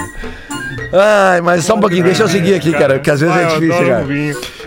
[0.91, 3.87] Ai, mas só um pouquinho, deixa eu seguir aqui, cara, porque às vezes é difícil,
[3.87, 4.05] cara.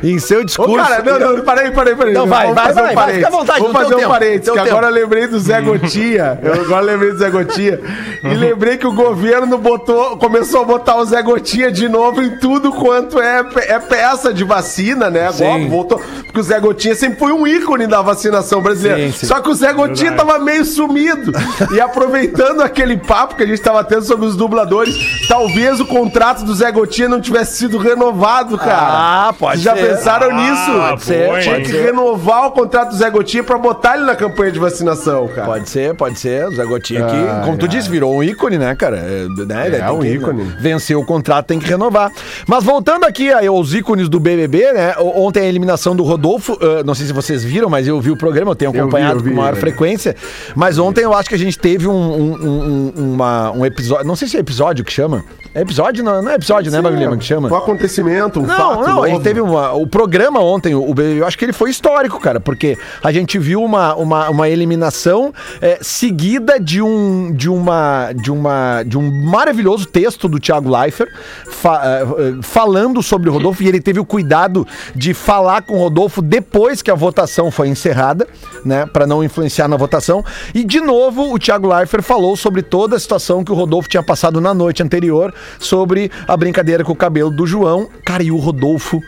[0.03, 0.75] Em seu Ô, discurso.
[0.77, 2.12] cara, não, não, parei, parei, parei.
[2.12, 4.92] Não, vai, vai, vai, vai, fica à vontade, no fazer um parênteses, que agora eu
[4.92, 6.38] lembrei do Zé Gotinha.
[6.42, 7.79] Eu agora lembrei do Zé Gotinha.
[8.22, 12.37] E lembrei que o governo botou, começou a botar o Zé Gotinha de novo em
[12.38, 15.29] tudo quanto é, é peça de vacina, né?
[15.29, 15.68] Agora Sim.
[15.68, 16.01] voltou.
[16.25, 19.12] Porque o Zé Gotinha sempre foi um ícone da vacinação brasileira.
[19.12, 19.27] Sim, sim.
[19.27, 20.29] Só que o Zé Gotinha Verdade.
[20.29, 21.33] tava meio sumido.
[21.72, 24.94] E aproveitando aquele papo que a gente tava tendo sobre os dubladores,
[25.29, 29.29] talvez o contrato do Zé Gotinha não tivesse sido renovado, cara.
[29.29, 29.88] Ah, pode Vocês já ser.
[29.97, 30.73] pensaram Ah, nisso?
[30.73, 34.15] pode ser, pode Tinha que renovar o contrato do Zé Gotinha pra botar ele na
[34.17, 35.47] campanha de vacinação, cara.
[35.47, 36.47] Pode ser, pode ser.
[36.49, 38.97] O Zé Gotinha aqui, Ai, como tu disse, virou um ícone, né, cara?
[38.99, 39.67] É, né?
[39.67, 40.43] Ele tem um que, ícone.
[40.61, 42.11] Venceu o contrato, tem que renovar.
[42.47, 44.95] Mas voltando aqui aí aos ícones do BBB, né?
[44.99, 48.17] Ontem a eliminação do Rodolfo, ah, não sei se vocês viram, mas eu vi o
[48.17, 50.15] programa, eu tenho vi, acompanhado eu vi, com maior frequência.
[50.55, 54.07] Mas ontem eu acho que a gente teve um, um, um- um- uma- um episódio,
[54.07, 55.25] não sei se é episódio que chama.
[55.55, 56.03] É episódio?
[56.03, 57.49] Não, não é episódio, né, Bagulho Lima, que chama?
[57.49, 61.37] Um acontecimento, um Não, fato não, gente teve uma, o programa ontem, o, eu acho
[61.37, 66.59] que ele foi histórico, cara, porque a gente viu uma, uma, uma eliminação é, seguida
[66.59, 71.11] de um, de, uma, de, uma, de um maravilhoso texto do Thiago Leifert
[71.51, 75.75] fa- eh, eh, falando sobre o Rodolfo, e ele teve o cuidado de falar com
[75.75, 78.27] o Rodolfo depois que a votação foi encerrada,
[78.65, 80.25] né, para não influenciar na votação.
[80.55, 84.03] E de novo, o Thiago Leifert falou sobre toda a situação que o Rodolfo tinha
[84.03, 87.88] passado na noite anterior, sobre a brincadeira com o cabelo do João.
[88.05, 89.00] Cara, e o Rodolfo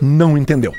[0.00, 0.72] não entendeu.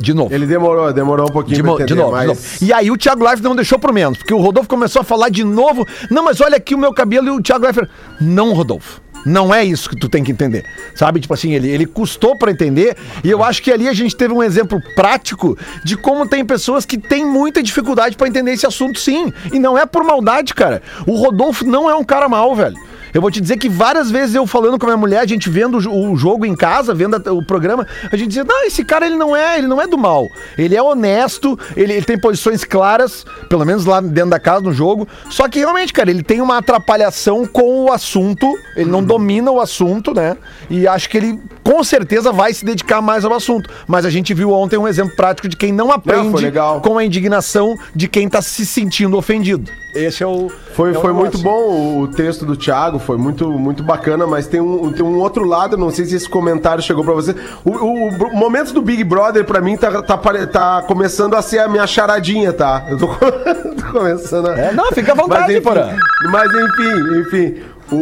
[0.00, 0.34] De novo.
[0.34, 2.28] Ele demorou, demorou um pouquinho De, pra mo- de entender, novo, de mas...
[2.28, 2.40] novo.
[2.62, 5.28] E aí o Thiago Leifert não deixou pro menos, porque o Rodolfo começou a falar
[5.28, 5.86] de novo.
[6.10, 7.88] Não, mas olha aqui o meu cabelo e o Thiago Leifert.
[8.18, 9.02] Não, Rodolfo.
[9.26, 10.64] Não é isso que tu tem que entender.
[10.94, 11.20] Sabe?
[11.20, 12.96] Tipo assim, ele, ele custou pra entender.
[13.22, 16.86] E eu acho que ali a gente teve um exemplo prático de como tem pessoas
[16.86, 19.30] que têm muita dificuldade pra entender esse assunto, sim.
[19.52, 20.80] E não é por maldade, cara.
[21.06, 22.74] O Rodolfo não é um cara mau, velho.
[23.12, 25.48] Eu vou te dizer que várias vezes eu falando com a minha mulher, a gente
[25.50, 28.84] vendo o jo- o jogo em casa, vendo o programa, a gente dizia, não, esse
[28.84, 30.26] cara ele não é, ele não é do mal.
[30.56, 34.72] Ele é honesto, ele, ele tem posições claras, pelo menos lá dentro da casa, no
[34.72, 35.08] jogo.
[35.30, 38.46] Só que realmente, cara, ele tem uma atrapalhação com o assunto,
[38.76, 40.36] ele não domina o assunto, né?
[40.68, 43.68] E acho que ele com certeza vai se dedicar mais ao assunto.
[43.86, 46.80] Mas a gente viu ontem um exemplo prático de quem não aprende legal.
[46.80, 49.70] com a indignação de quem tá se sentindo ofendido.
[49.94, 50.48] Esse é o.
[50.74, 51.14] Foi, é o foi negócio.
[51.14, 55.18] muito bom o texto do Thiago, foi muito, muito bacana, mas tem um, tem um
[55.18, 57.34] outro lado, não sei se esse comentário chegou pra você.
[57.64, 61.58] O, o, o momento do Big Brother, pra mim, tá, tá, tá começando a ser
[61.58, 62.86] a minha charadinha, tá?
[62.88, 64.58] Eu tô, tô começando a...
[64.58, 65.98] É, não, fica à vontade, mas, enfim,
[66.30, 67.62] mas enfim, enfim.
[67.92, 67.96] O,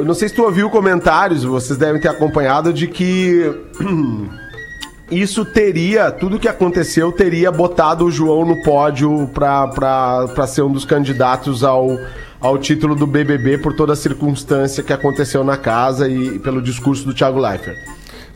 [0.00, 3.50] o, não sei se tu ouviu comentários, vocês devem ter acompanhado, de que
[5.10, 10.84] isso teria, tudo que aconteceu teria botado o João no pódio pra ser um dos
[10.84, 11.98] candidatos ao,
[12.44, 17.06] ao título do BBB por toda a circunstância que aconteceu na casa e pelo discurso
[17.06, 17.78] do Thiago Leifert.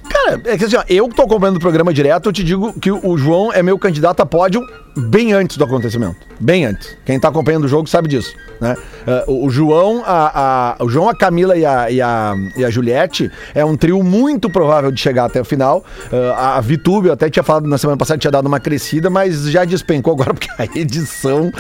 [0.09, 2.73] Cara, é que assim, ó, eu que tô acompanhando o programa direto, eu te digo
[2.81, 4.67] que o João é meu candidato a pódio
[4.99, 6.17] bem antes do acontecimento.
[6.41, 6.97] Bem antes.
[7.05, 8.77] Quem tá acompanhando o jogo sabe disso, né?
[9.07, 12.71] Eh, o, João, a, a- o João, a Camila e a, e, a, e a
[12.71, 15.85] Juliette é um trio muito provável de chegar até o final.
[16.13, 19.51] Eh, a Vitube, eu até tinha falado na semana passada, tinha dado uma crescida, mas
[19.51, 21.51] já despencou agora, porque a edição,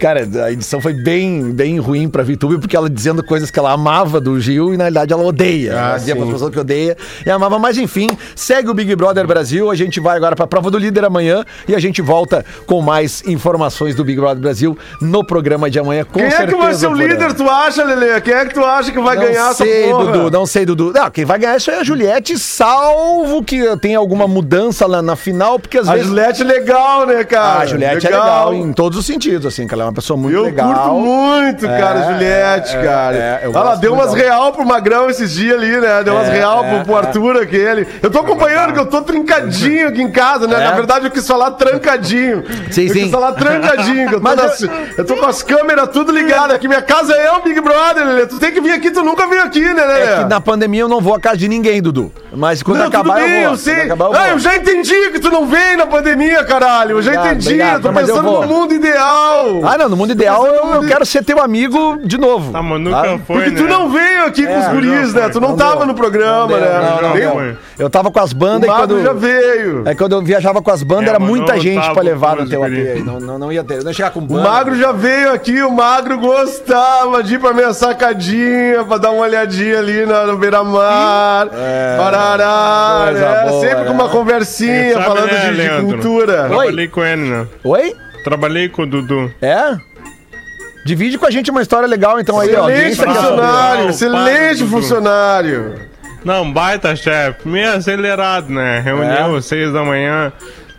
[0.00, 3.70] cara, a edição foi bem, bem ruim pra Vitube, porque ela dizendo coisas que ela
[3.72, 5.74] amava do Gil e na realidade ela odeia.
[5.74, 6.20] Ah, ela dizia sim.
[6.20, 9.70] pras pessoas que odeia e amava, mas enfim, segue o Big Brother Brasil.
[9.70, 13.22] A gente vai agora pra prova do líder amanhã e a gente volta com mais
[13.26, 16.04] informações do Big Brother Brasil no programa de amanhã.
[16.04, 18.20] Com Quem certeza, é que vai ser o líder, tu acha, Lele?
[18.20, 20.04] Quem é que tu acha que vai Não ganhar sei, essa porra?
[20.12, 20.92] Dudu, não sei, Dudu.
[20.94, 25.16] Não, quem vai ganhar isso é a Juliette, salvo que tenha alguma mudança lá na
[25.16, 26.08] final, porque às A vezes.
[26.08, 27.60] Juliette é legal, né, cara?
[27.62, 30.36] A Juliette é legal em todos os sentidos, assim, que ela é uma pessoa muito
[30.36, 30.72] Eu legal.
[30.74, 33.16] curto muito, cara, É, Juliette, é, cara.
[33.16, 34.18] é, eu Ela deu umas dela.
[34.24, 36.02] real pro Magrão esses dias ali, né?
[36.04, 36.98] Deu umas É, real é, pro, pro é.
[36.98, 37.86] Arthur aquele.
[38.02, 40.56] Eu tô acompanhando que eu tô trincadinho aqui em casa, né?
[40.56, 40.64] É.
[40.68, 42.42] Na verdade eu quis falar trancadinho.
[42.70, 43.00] Sim, eu sim.
[43.02, 44.10] quis falar trancadinho.
[44.10, 44.60] eu, tô Mas nas-
[44.98, 45.04] eu...
[45.04, 46.66] tô com as câmeras tudo ligadas aqui.
[46.68, 48.26] Minha casa é o Big Brother, Lelê.
[48.26, 50.00] Tu tem que vir aqui, tu nunca veio aqui, né, Lelê?
[50.00, 52.12] É que na pandemia eu não vou à casa de ninguém, Dudu.
[52.32, 53.50] Mas quando Não, acabar bem, eu vou.
[53.52, 53.74] eu sei.
[53.74, 54.28] Quando acabar, eu ah, vou.
[54.32, 56.92] eu já entendi que tu não vem na pandemia, caralho.
[56.98, 57.46] Eu já Obrigado, entendi.
[57.48, 58.42] obrigado, eu tô mas eu pensando vou.
[58.42, 59.60] no mundo ideal.
[59.64, 62.52] Ah, não, no mundo ideal eu, eu quero ser teu amigo de novo.
[62.52, 63.56] Tá, mas nunca Ah, foi, Porque né?
[63.56, 65.28] tu não veio aqui com os É, guris, não, né?
[65.28, 65.86] Tu não, não tava deu.
[65.86, 66.98] no programa, Não né?
[67.02, 69.02] não, não Eu tava com as bandas e quando.
[69.02, 69.82] já veio.
[69.86, 72.42] É quando eu viajava com as bandas, É, era muita não gente pra levar com
[72.56, 72.96] no teu os AP.
[72.96, 73.02] aí.
[73.02, 73.74] Não, não, não ia ter.
[73.78, 74.42] Eu não ia chegar com O banda.
[74.48, 79.22] Magro já veio aqui, o Magro gostava de ir pra minha sacadinha, pra dar uma
[79.22, 81.48] olhadinha ali na, no beira-mar.
[81.98, 83.48] Parará, coisa né?
[83.50, 83.84] boa, Sempre é.
[83.86, 86.46] com uma conversinha, Sabe, falando né, de- de, cultura.
[86.48, 87.46] Trabalhei com ele, né?
[87.64, 87.94] Oi?
[88.24, 89.32] Trabalhei com o Dudu.
[89.42, 89.76] É?
[90.84, 92.68] Divide com a gente uma história legal, então aí, ó.
[92.68, 95.74] Excelente funcionário, Não, excelente funcionário.
[96.24, 97.46] Não, baita chefe.
[97.48, 98.80] Meio acelerado, né?
[98.80, 100.32] Reunião às seis da manhã.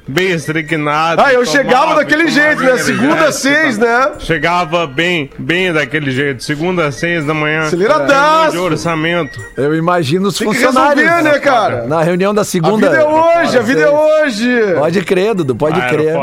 [0.08, 1.20] Bem estricnado.
[1.20, 2.78] Ah, eu tomava- chegava daquele jeito, né?
[2.78, 3.86] Segunda às seis, tá?
[3.86, 4.12] né?
[4.20, 6.44] Chegava bem, bem daquele jeito.
[6.44, 7.62] Segunda às seis da manhã.
[7.64, 8.52] Aceleradaço.
[8.52, 9.40] de orçamento.
[9.58, 11.04] Eu imagino os Tem que funcionários.
[11.04, 11.88] resolver, né, cara?
[11.88, 12.88] Na reunião da A segunda.
[12.90, 14.74] vida é hoje, a vida é hoje.
[14.78, 16.16] Pode crer, Dudu, pode Ah, crer.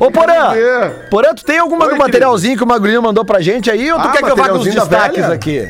[0.00, 0.50] Ô, Porã.
[1.08, 3.92] Porã, tu tem alguma Oi, do materialzinho que o Magrinho mandou pra gente aí?
[3.92, 5.34] Ou tu Ah, quer que eu vá com os destaques velha?
[5.34, 5.68] aqui?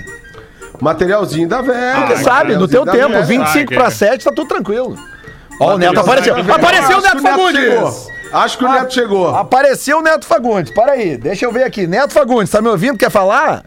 [0.80, 1.96] Materialzinho da velha.
[1.96, 3.22] Porque sabe, no teu tempo, velha.
[3.24, 4.96] 25 Ah, pra que- 7, tá tudo tranquilo.
[5.60, 6.42] Ó, o Neto apareceu.
[6.42, 6.54] da.
[6.54, 8.08] Apareceu o Neto Fagundes!
[8.32, 9.34] Acho que o Neto chegou.
[9.34, 10.72] Apareceu o Neto Fagundes.
[10.72, 11.86] Para aí, deixa eu ver aqui.
[11.86, 12.98] Neto Fagundes, tá me ouvindo?
[12.98, 13.62] Quer falar?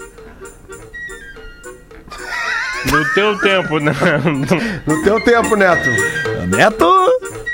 [2.91, 3.93] No teu tempo, né?
[4.87, 5.89] No teu tempo, Neto.
[6.47, 6.85] Neto,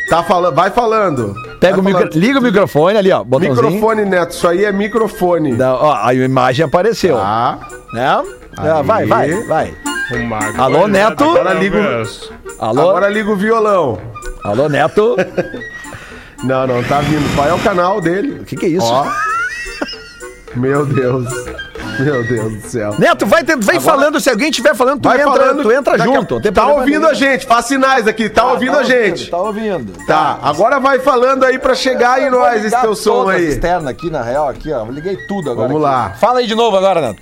[0.09, 1.33] Tá falando, vai falando.
[1.59, 2.15] pega o Vai micro, falando.
[2.21, 3.23] liga o microfone ali, ó.
[3.25, 3.65] Botãozinho.
[3.71, 4.31] Microfone, Neto.
[4.31, 5.53] Isso aí é microfone.
[5.55, 7.17] Dá- ó, a imagem apareceu.
[7.17, 7.59] Tá.
[7.93, 8.23] Né?
[8.57, 9.73] É, vai, vai, vai.
[10.27, 10.61] Mago.
[10.61, 11.23] Alô, Neto?
[11.23, 12.33] agora Agora liga o- verso.
[12.59, 12.81] Alô?
[12.89, 13.99] Agora liga o violão.
[14.43, 15.15] Alô, Neto?
[16.43, 17.35] Não, não, tá vindo.
[17.35, 18.41] Qual é o canal dele?
[18.41, 18.85] O que, que é isso?
[18.85, 19.07] Ó.
[20.55, 21.25] Meu Deus.
[21.99, 22.95] Meu Deus do céu.
[22.99, 24.19] Neto, vai, vem falando.
[24.19, 25.63] Se alguém estiver falando, tu entra, falando.
[25.63, 26.39] tu entra a- junto.
[26.39, 27.09] tem Tá ouvindo nenhum.
[27.09, 27.47] a gente.
[27.47, 28.29] Faz sinais aqui.
[28.29, 29.31] Tá ouvindo a gente.
[29.31, 29.93] Tá ouvindo.
[30.05, 33.43] Tá, agora vai falando aí pra chegar em Eu nós esse teu som aí.
[33.47, 34.85] externa aqui, na real, aqui, ó.
[34.85, 35.67] Eu liguei tudo agora.
[35.67, 35.91] Vamos aqui.
[35.91, 36.09] lá.
[36.19, 37.21] Fala aí de novo agora, Neto.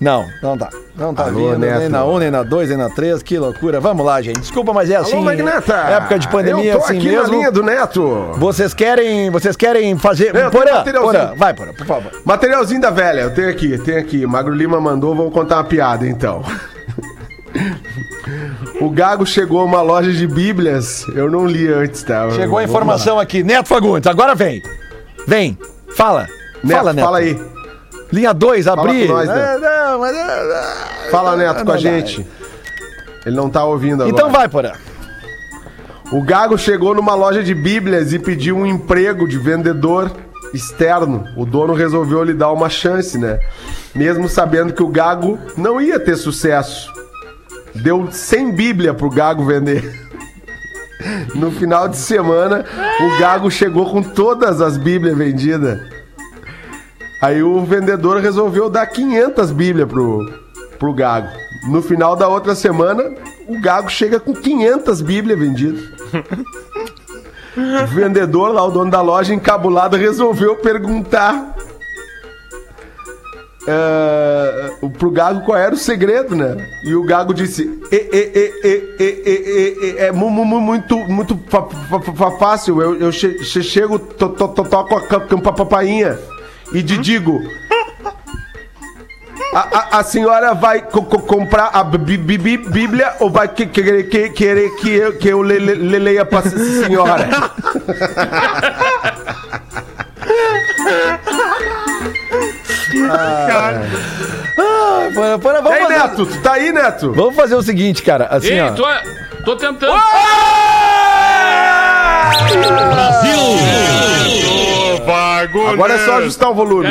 [0.00, 0.68] Não, não tá.
[1.00, 1.88] Não tá Alô, vindo, nem Neto.
[1.88, 3.80] na 1, nem na 2, nem na 3, que loucura.
[3.80, 4.40] Vamos lá, gente.
[4.40, 5.14] Desculpa, mas é assim.
[5.14, 5.72] Alô, Magnata!
[5.72, 7.22] Época de pandemia, Eu tô assim aqui mesmo.
[7.22, 8.32] na linha do Neto.
[8.36, 10.36] Vocês querem, vocês querem fazer...
[10.36, 10.84] Eu Porã.
[11.00, 12.12] Porã, vai, Porã, por favor.
[12.22, 14.26] Materialzinho da velha, eu tenho aqui, tenho aqui.
[14.26, 16.44] Magro Lima mandou, vou contar uma piada então.
[18.80, 22.30] O Gago chegou a uma loja de bíblias, eu não li antes, tá?
[22.30, 23.42] Chegou a informação aqui.
[23.42, 24.62] Neto Fagundes, agora vem.
[25.26, 25.58] Vem.
[25.94, 26.26] Fala.
[26.62, 27.04] Neto, fala, Neto.
[27.04, 27.38] fala aí.
[28.12, 29.06] Linha 2, abrir.
[29.06, 29.38] com nós, Neto.
[29.38, 31.80] É, não, mas é- Fala, Neto, com Não a dá.
[31.80, 32.26] gente.
[33.24, 34.10] Ele não tá ouvindo agora.
[34.10, 34.72] Então vai, Porã.
[36.12, 40.10] O Gago chegou numa loja de bíblias e pediu um emprego de vendedor
[40.52, 41.24] externo.
[41.36, 43.38] O dono resolveu lhe dar uma chance, né?
[43.94, 46.90] Mesmo sabendo que o Gago não ia ter sucesso.
[47.74, 49.84] Deu 100 bíblia pro Gago vender.
[51.34, 52.62] No final de semana,
[53.00, 55.80] o Gago chegou com todas as bíblias vendidas.
[57.20, 60.32] Aí o vendedor resolveu dar 500 bíblias pro,
[60.78, 61.28] pro Gago.
[61.68, 63.02] No final da outra semana,
[63.46, 65.82] o Gago chega com 500 bíblias vendidas.
[67.82, 71.54] O vendedor lá, o dono da loja, encabulado, resolveu perguntar
[73.66, 76.56] é, pro Gago qual era o segredo, né?
[76.84, 81.38] E o Gago disse: "E- e- e- é mu- mu- mu- muito, muito
[82.38, 82.80] fácil.
[82.80, 86.18] Eu, eu che- che- chego, to- to- to- toco a cam- campa papainha
[86.72, 87.40] e te digo.
[89.52, 93.48] A, a- a senhora vai co- co- comprar a bí- bí- bí- Bíblia ou vai
[93.48, 97.28] que- querer que, querer que eu, que eu le- le- le- leia pra senhora?
[104.58, 105.98] Ah, E vamos aí, fazer...
[105.98, 106.26] Neto?
[106.26, 107.12] Tu tá aí, Neto?
[107.12, 108.26] Vamos fazer o seguinte, cara.
[108.30, 108.70] Assim, Ei, ó.
[108.72, 108.84] tô,
[109.44, 109.92] tô tentando.
[115.14, 116.86] Agora é só ajustar o volume.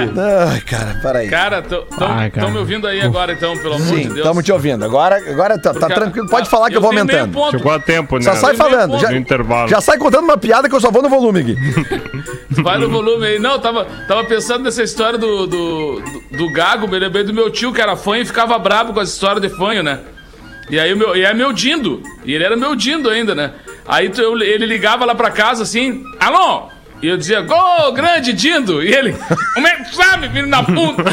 [0.49, 1.27] Ai, cara, peraí.
[1.29, 4.17] Cara, estão me ouvindo aí agora, então, pelo amor de Sim, Deus.
[4.17, 4.83] estamos te ouvindo.
[4.85, 6.27] Agora, agora tá, tá tranquilo.
[6.29, 7.51] Pode falar que eu, vou tenho meio aumentando.
[7.51, 8.23] Chegou a tempo, né?
[8.23, 8.99] Só sai falando.
[8.99, 9.67] Já, intervalo.
[9.69, 11.55] já sai contando uma piada que eu só vou no volume aqui.
[12.63, 13.39] Vai no volume aí.
[13.39, 17.49] Não, tava, tava pensando nessa história do, do, do, do Gago, me lembrei do meu
[17.49, 19.99] tio, que era fã e ficava brabo com essa história de fanho, né?
[20.69, 22.01] E aí o meu, e é meu dindo.
[22.25, 23.51] E ele era meu dindo ainda, né?
[23.87, 26.69] Aí tu- eu- ele ligava lá pra casa assim, alô?
[27.01, 28.83] E eu dizia, gol, grande dindo.
[28.83, 29.15] E ele,
[29.53, 31.03] como é que sabe, filho da puta?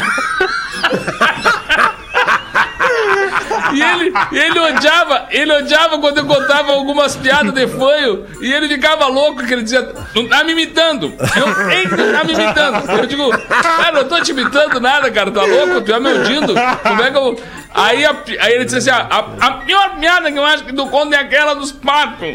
[3.73, 8.25] E ele, ele odiava, ele odiava quando eu contava algumas piadas de fanho.
[8.41, 11.13] E ele ficava louco, que ele dizia, não tá me imitando.
[11.35, 12.91] Eu, Ei, não tá me imitando.
[12.91, 15.81] Eu digo, cara, não tô te imitando nada, cara, tá louco?
[15.81, 16.53] Tu é meu dindo.
[16.83, 17.39] Como é que eu.
[17.77, 19.07] Aí, a aí ele disse assim: ah,
[19.39, 22.27] a, a pior piada que eu acho que tu conta é aquela dos patos.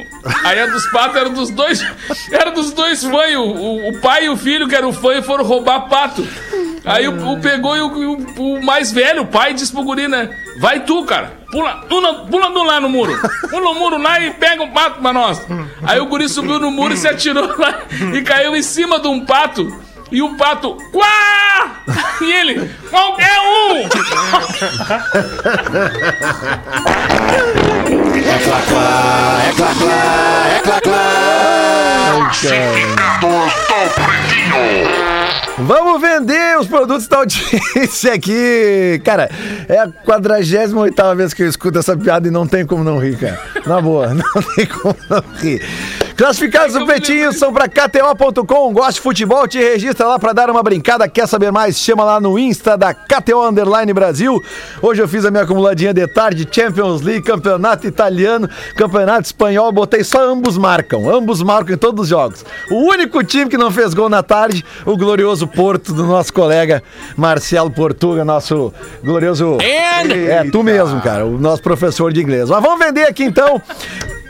[0.45, 1.85] Aí a dos patos era dos dois.
[2.31, 3.35] Era dos dois fãs.
[3.37, 6.27] O, o, pai e o filho, que era o fã, foram roubar pato.
[6.85, 10.31] Aí o, o pegou e o, o- mais velho, o pai, disse pro guri, né?
[10.59, 11.33] Vai tu, cara.
[11.51, 13.13] Pula, pula, pula do lá no muro.
[13.51, 15.45] Pula no muro lá e pega um pato pra nós.
[15.83, 17.83] Aí o guri subiu no muro e se atirou lá
[18.15, 19.67] e caiu em cima de um pato.
[20.13, 21.83] E o pato, quá!
[22.21, 23.89] E ele, qualquer um!
[35.59, 39.01] Vamos vender os produtos da audiência aqui.
[39.05, 39.31] Cara,
[39.69, 43.17] é a 48 vez que eu escuto essa piada e não tem como não rir,
[43.17, 43.41] cara.
[43.67, 45.63] Na boa, não tem como não rir.
[46.17, 48.73] Classificados do Pretinho são pra KTO.com.
[48.73, 49.49] Gosta de futebol?
[49.49, 51.09] Te registra lá pra dar uma brincada.
[51.09, 51.79] Quer saber mais?
[51.79, 54.41] Chama lá no Insta da KTO Underline Brasil.
[54.81, 58.12] Hoje eu fiz a minha acumuladinha de tarde, Champions League, Campeonato Italiano,
[58.77, 59.73] Campeonato Espanhol.
[59.73, 61.09] Botei só ambos marcam.
[61.11, 62.45] Ambos marcam em todos os jogos.
[62.71, 66.83] O único time que não fez gol na tarde, o glorioso Porto do nosso colega
[67.17, 68.73] Marcelo Portuga, nosso
[69.03, 69.59] glorioso.
[70.29, 72.49] É, tu mesmo, cara, o nosso professor de inglês.
[72.49, 73.61] Mas vamos vender aqui então.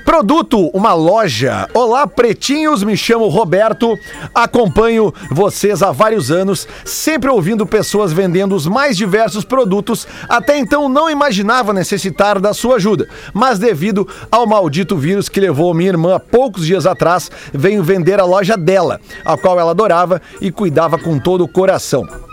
[0.05, 1.69] Produto, uma loja.
[1.73, 3.97] Olá, pretinhos, me chamo Roberto.
[4.35, 10.07] Acompanho vocês há vários anos, sempre ouvindo pessoas vendendo os mais diversos produtos.
[10.29, 15.73] Até então não imaginava necessitar da sua ajuda, mas devido ao maldito vírus que levou
[15.73, 20.51] minha irmã poucos dias atrás, venho vender a loja dela, a qual ela adorava e
[20.51, 22.32] cuidava com todo o coração.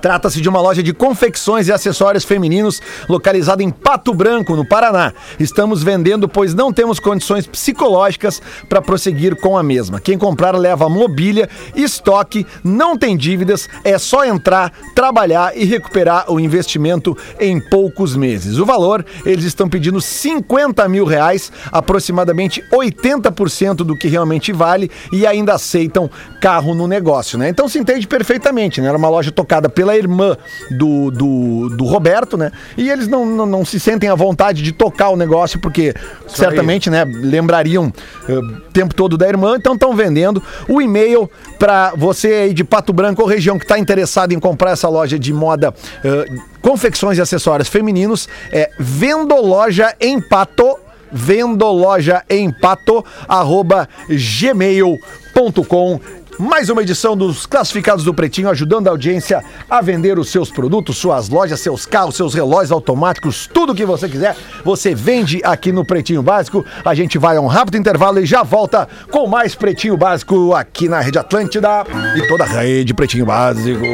[0.00, 5.12] Trata-se de uma loja de confecções e acessórios femininos localizada em Pato Branco, no Paraná.
[5.38, 10.00] Estamos vendendo, pois não temos condições psicológicas para prosseguir com a mesma.
[10.00, 16.38] Quem comprar leva mobília, estoque, não tem dívidas, é só entrar, trabalhar e recuperar o
[16.38, 18.58] investimento em poucos meses.
[18.58, 25.26] O valor, eles estão pedindo 50 mil reais, aproximadamente 80% do que realmente vale, e
[25.26, 27.48] ainda aceitam carro no negócio, né?
[27.48, 28.88] Então se entende perfeitamente, né?
[28.88, 30.36] Era uma loja tocada pela pela irmã
[30.70, 32.52] do, do, do Roberto, né?
[32.76, 35.94] E eles não, não, não se sentem à vontade de tocar o negócio, porque
[36.26, 37.90] certamente, né, lembrariam
[38.28, 40.42] eh, o tempo todo da irmã, então estão vendendo.
[40.68, 44.72] O e-mail para você aí de Pato Branco ou região que está interessado em comprar
[44.72, 45.74] essa loja de moda,
[46.04, 46.24] eh,
[46.60, 50.76] confecções e acessórios femininos, é vendoloja em pato
[51.10, 55.98] vendoloja em pato, arroba gmail.com.
[56.38, 60.96] Mais uma edição dos classificados do Pretinho, ajudando a audiência a vender os seus produtos,
[60.96, 65.84] suas lojas, seus carros, seus relógios automáticos, tudo que você quiser, você vende aqui no
[65.84, 66.64] Pretinho Básico.
[66.84, 70.88] A gente vai a um rápido intervalo e já volta com mais Pretinho Básico aqui
[70.88, 71.84] na Rede Atlântida
[72.16, 73.84] e toda a rede Pretinho Básico.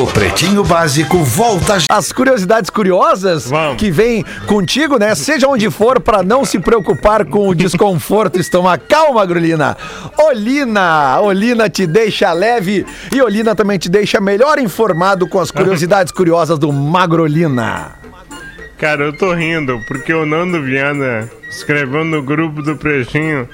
[0.00, 1.84] O Pretinho Básico volta já.
[1.90, 3.76] As curiosidades curiosas Vamos.
[3.76, 5.14] que vem contigo, né?
[5.14, 9.76] Seja onde for, para não se preocupar com o desconforto estomacal, Magrolina.
[10.16, 16.10] Olina, Olina te deixa leve e Olina também te deixa melhor informado com as curiosidades
[16.10, 17.92] curiosas do Magrolina.
[18.78, 23.46] Cara, eu tô rindo porque o Nando Viana escreveu no grupo do Pretinho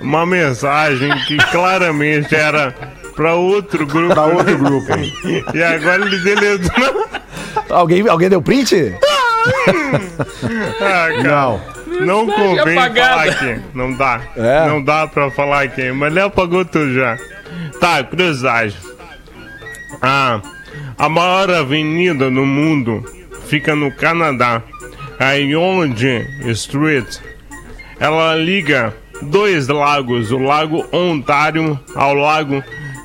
[0.00, 2.74] uma mensagem que claramente era
[3.14, 4.14] pra outro grupo.
[4.14, 4.86] Pra outro grupo.
[5.54, 7.08] E agora ele deletou.
[7.68, 8.94] Alguém, alguém deu print?
[10.80, 11.22] Ah, cara.
[11.22, 11.60] Não.
[12.00, 13.10] Não convém apagada.
[13.10, 13.62] falar aqui.
[13.74, 14.20] Não dá.
[14.36, 14.66] É.
[14.66, 15.90] Não dá pra falar aqui.
[15.92, 17.16] Mas ele apagou tudo já.
[17.80, 18.76] Tá, curiosidade.
[20.00, 20.40] Ah,
[20.98, 23.04] a maior avenida no mundo
[23.46, 24.62] fica no Canadá.
[25.18, 27.18] A Yonge Street.
[28.00, 32.62] Ela liga dois lagos, o Lago Ontário ao Lago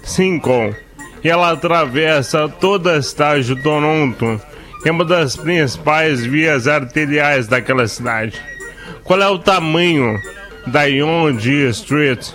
[0.07, 0.75] Simcoe.
[1.23, 4.39] E ela atravessa toda a cidade de Toronto,
[4.85, 8.39] é uma das principais vias arteriais daquela cidade.
[9.03, 10.17] Qual é o tamanho
[10.65, 12.29] da Yonge Street?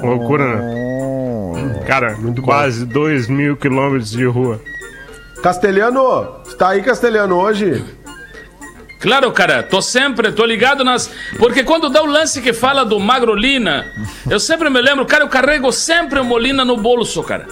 [0.00, 0.62] Loucura, né?
[0.62, 1.84] Oh.
[1.84, 4.60] Cara, quase 2 mil quilômetros de rua.
[5.42, 7.84] Castelhano, tá aí, Castelhano, hoje?
[9.00, 11.08] Claro, cara, tô sempre, tô ligado nas.
[11.38, 13.86] Porque quando dá o lance que fala do Magrolina,
[14.28, 17.46] eu sempre me lembro, cara, eu carrego sempre o Molina no bolso, cara.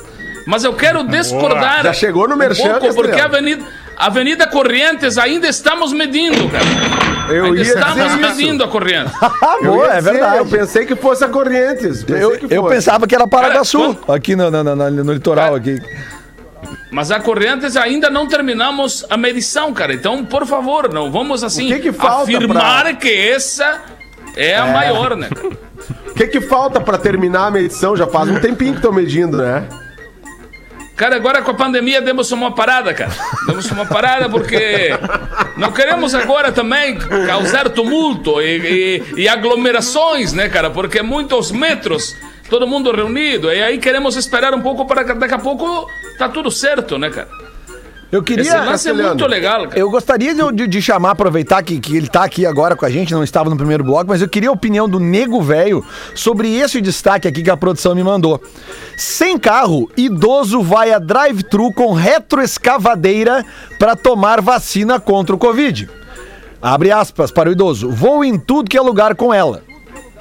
[0.45, 1.85] Mas eu quero discordar.
[1.85, 3.27] Já chegou no um merchan, pouco, porque a.
[3.27, 3.65] Avenida,
[3.97, 6.65] Avenida Corrientes ainda estamos medindo, cara.
[7.33, 8.65] Eu ainda ia estamos dizer medindo isso.
[8.65, 9.11] a corrente.
[9.21, 10.37] Ah, Eu boa, é verdade.
[10.39, 12.03] Eu pensei que fosse a Corrientes.
[12.05, 15.13] Pensei Eu, que eu pensava que era Paraguaçu, Cara, aqui no, no, no- no- no
[15.13, 15.55] litoral.
[15.55, 15.81] aqui.
[16.91, 19.93] Mas a Corrientes ainda não terminamos a medição, cara.
[19.93, 23.83] Então, por favor, não vamos assim que que afirmar pra- que essa
[24.37, 25.29] é a maior, né?
[26.09, 27.95] O que que falta pra terminar a medição?
[27.95, 29.69] Já faz um tempinho que estão medindo, né?
[30.97, 33.11] Cara, agora com a pandemia demos uma parada, cara.
[33.47, 34.89] Demos uma parada porque
[35.59, 40.71] não queremos agora também causar tumulto e, e- e aglomerações, né, cara?
[40.71, 42.17] Porque muitos metros,
[42.49, 43.53] todo mundo reunido.
[43.53, 45.87] E aí queremos esperar um pouco para daqui a pouco
[46.19, 47.29] tá tudo certo, né, cara?
[48.13, 48.63] Eu Esse queria.
[48.63, 49.79] lance é muito legal, cara.
[49.79, 53.13] Eu gostaria de, de- chamar, aproveitar que, que ele tá aqui agora com a gente,
[53.13, 55.85] não estava no primeiro bloco, mas eu queria a opinião do Nego Velho
[56.15, 58.41] sobre esse destaque aqui que a produção me mandou.
[58.97, 63.45] Sem carro, idoso vai a drive-thru com retroescavadeira
[63.77, 65.91] para tomar vacina contra o Covid.
[66.63, 67.91] Abre aspas para o idoso.
[67.91, 69.63] Vou em tudo que é lugar com ela.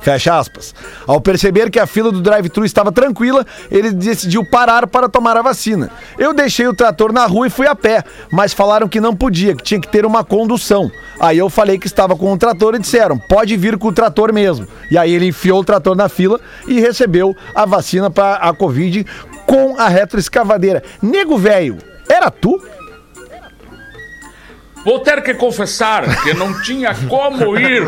[0.01, 0.73] Fecha aspas.
[1.07, 5.41] Ao perceber que a fila do drive-thru estava tranquila, ele decidiu parar para tomar a
[5.41, 5.89] vacina.
[6.17, 9.55] Eu deixei o trator na rua e fui a pé, mas falaram que não podia,
[9.55, 10.91] que tinha que ter uma condução.
[11.19, 14.31] Aí eu falei que estava com o trator e disseram: pode vir com o trator
[14.31, 14.67] mesmo.
[14.91, 19.05] E aí ele enfiou o trator na fila e recebeu a vacina para a Covid
[19.45, 20.83] com a retroescavadeira.
[21.01, 21.77] Nego velho,
[22.09, 22.61] era tu?
[24.85, 27.83] Vou ter que confessar que não tinha como ir.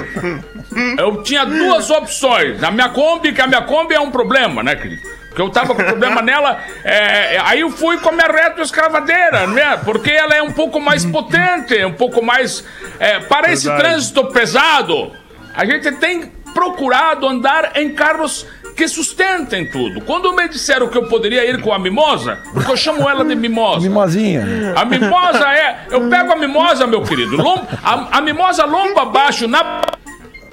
[0.98, 2.62] Eu tinha duas opções.
[2.64, 5.04] A minha Kombi, que a minha Kombi é um problema, né, querido?
[5.28, 6.60] Porque eu tava com problema nela.
[6.84, 9.78] é, é, aí eu fui com a minha retroescavadeira, né?
[9.86, 12.64] Porque ela é um pouco mais potente, um pouco mais.
[13.00, 13.89] é, para esse Verdade.
[13.89, 15.12] trânsito pesado,
[15.54, 20.01] a gente tem procurado andar em carros que sustentem tudo.
[20.01, 23.36] Quando me disseram que eu poderia ir com a mimosa, porque eu chamo ela de
[23.36, 23.82] mimosa.
[23.82, 24.45] Mimosinha.
[24.75, 25.88] A mimosa é.
[25.89, 27.36] Eu pego a mimosa, meu querido.
[27.38, 29.82] lom- a, a mimosa lomba abaixo na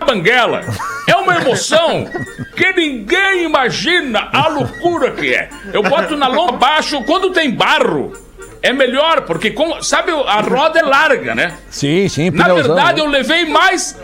[0.07, 0.63] banguela.
[1.07, 2.07] É uma emoção
[2.57, 5.51] que ninguém imagina a loucura que é.
[5.73, 8.13] Eu boto na lomba baixo quando tem barro.
[8.63, 11.53] É melhor, porque, com, sabe, a roda é larga, né?
[11.69, 13.07] Sim, sim, Na verdade, né?
[13.07, 13.95] eu levei mais.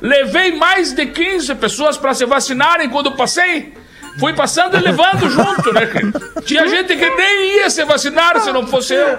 [0.00, 3.74] Levei mais de 15 pessoas para se vacinarem quando passei.
[4.18, 5.86] Fui passando e levando junto, né?
[5.86, 6.20] querido?
[6.44, 9.16] Tinha gente que nem ia se vacinar se não fosse eu.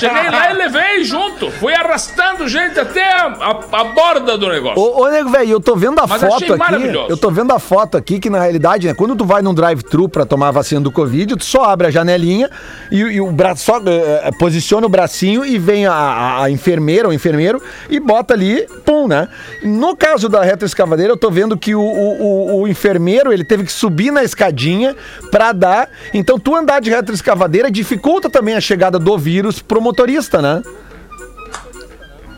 [0.00, 1.50] Cheguei lá e levei junto.
[1.52, 4.78] Fui arrastando gente até a, a- a borda do negócio.
[4.82, 6.86] Ô, ô nego, velho, eu tô vendo a Mas foto aqui.
[7.08, 10.08] Eu tô vendo a foto aqui que, na realidade, né, quando tu vai num drive-thru
[10.08, 12.50] pra tomar a vacina do Covid, tu só abre a janelinha
[12.90, 17.08] e, e o braço só eh, posiciona o bracinho e vem a, a- a enfermeira
[17.08, 19.28] ou enfermeiro e bota ali, pum, né?
[19.62, 23.64] No caso da retroescavadeira, eu tô vendo que o, o- o- o enfermeiro ele teve
[23.64, 24.96] que subir na escadinha
[25.30, 25.88] pra dar.
[26.12, 30.62] Então, tu andar de retroescavadeira dificulta também a chegada do vírus pro motorista, né?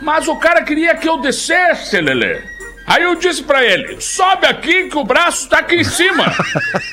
[0.02, 2.57] Mas o cara queria que eu descesse, Lelê.
[2.88, 6.24] Aí eu disse pra ele: sobe aqui que o braço tá aqui em cima.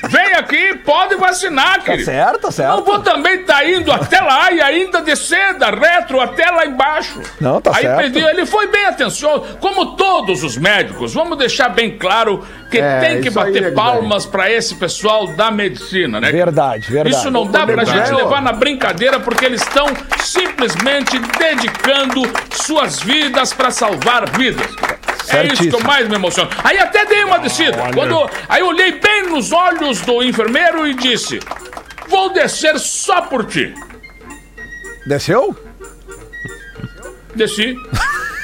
[0.08, 2.04] Vem aqui, pode vacinar, querido.
[2.04, 2.76] certo, tá certo.
[2.76, 7.20] Não vou também estar indo até lá e ainda descer da retro até lá embaixo.
[7.40, 8.02] Não, tá Aí certo.
[8.02, 11.14] pedi, ele foi bem atencioso, como todos os médicos.
[11.14, 13.76] Vamos deixar bem claro que É, tem que aí, bater Guilherme.
[13.76, 16.30] palmas pra esse pessoal da medicina, né?
[16.30, 17.16] Verdade, verdade.
[17.16, 18.08] Isso não dá pra Verdade.
[18.08, 19.86] gente levar na brincadeira porque eles estão
[20.18, 22.22] simplesmente dedicando
[22.52, 24.66] suas vidas pra salvar vidas.
[25.28, 25.85] É isso que eu Certíssimo.
[25.86, 26.50] Mais me emociono.
[26.64, 27.78] Aí até dei uma descida.
[27.94, 31.40] Quando, aí olhei bem nos olhos do enfermeiro e disse:
[32.08, 33.74] Vou descer só por ti.
[35.06, 35.56] Desceu?
[37.34, 37.76] Desci.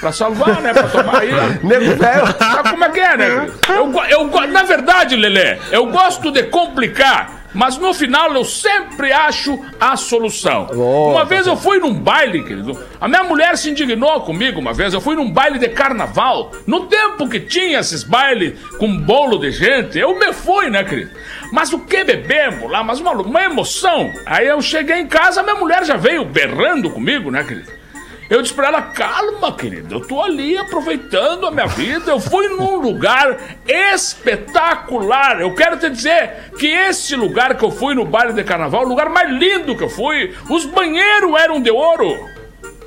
[0.00, 0.72] Pra salvar, né?
[0.72, 1.30] Pra tomar aí.
[1.62, 2.26] Nego velho.
[2.38, 3.50] Sabe como é que é, né?
[3.68, 9.58] Eu, eu, na verdade, Lelê, eu gosto de complicar, mas no final eu sempre acho
[9.80, 10.66] a solução.
[11.12, 12.78] uma vez eu fui num baile, querido.
[13.00, 14.94] A minha mulher se indignou comigo uma vez.
[14.94, 16.52] Eu fui num baile de carnaval.
[16.66, 21.10] No tempo que tinha esses bailes com bolo de gente, eu me fui, né, querido?
[21.52, 22.82] Mas o que bebemos lá?
[22.82, 24.10] Mas uma, uma emoção.
[24.24, 27.81] Aí eu cheguei em casa, minha mulher já veio berrando comigo, né, querido?
[28.30, 32.12] Eu disse pra ela, calma, querida, eu tô ali aproveitando a minha vida.
[32.12, 35.40] Eu fui num lugar espetacular.
[35.40, 38.88] Eu quero te dizer que esse lugar que eu fui no baile de carnaval, o
[38.88, 42.18] lugar mais lindo que eu fui, os banheiros eram de ouro.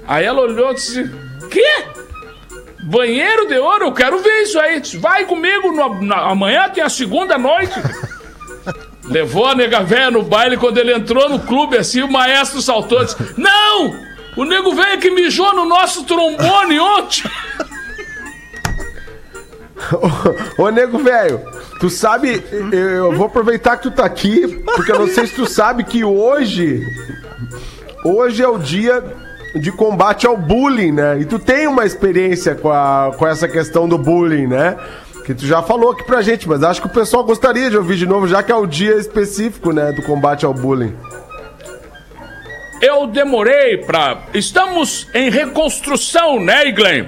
[0.08, 1.04] Aí ela olhou e disse:
[1.52, 1.84] Quê?
[2.84, 3.86] Banheiro de ouro?
[3.86, 4.80] Eu quero ver isso aí.
[4.80, 7.74] Disse, Vai comigo, no- na- amanhã tem a segunda noite.
[9.04, 13.02] Levou a nega véia no baile, quando ele entrou no clube assim, o maestro saltou
[13.02, 14.06] e disse: Não!
[14.36, 17.24] O nego velho que mijou no nosso trombone ontem!
[20.58, 21.42] Ô, nego velho,
[21.80, 25.36] tu sabe, eu, eu vou aproveitar que tu tá aqui, porque eu não sei se
[25.36, 26.82] tu sabe que hoje,
[28.04, 29.04] hoje é o dia
[29.56, 31.20] de combate ao bullying, né?
[31.20, 34.76] E tu tem uma experiência com, a, com essa questão do bullying, né?
[35.26, 37.96] Que tu já falou aqui pra gente, mas acho que o pessoal gostaria de ouvir
[37.96, 40.96] de novo, já que é o dia específico, né, do combate ao bullying.
[42.86, 44.20] Eu demorei pra.
[44.32, 47.08] Estamos em reconstrução, né, Glenn?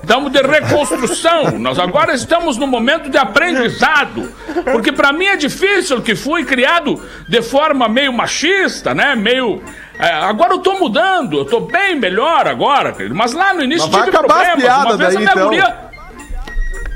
[0.00, 1.50] Estamos de reconstrução.
[1.58, 4.32] Nós agora estamos no momento de aprendizado.
[4.70, 9.16] Porque pra mim é difícil, que fui criado de forma meio machista, né?
[9.16, 9.60] Meio.
[9.98, 13.14] é, agora eu tô mudando, eu tô bem melhor agora, querido.
[13.14, 14.62] Mas lá no início Mas tive problemas.
[14.64, 15.44] Uma vez a daí, minha então.
[15.48, 15.90] guria.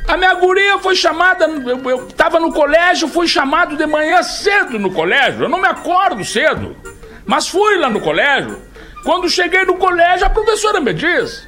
[0.07, 1.47] A minha guria foi chamada.
[1.47, 5.43] Eu, eu tava no colégio, fui chamado de manhã cedo no colégio.
[5.43, 6.77] Eu não me acordo cedo.
[7.27, 8.59] Mas fui lá no colégio.
[9.03, 11.47] Quando cheguei no colégio, a professora me diz: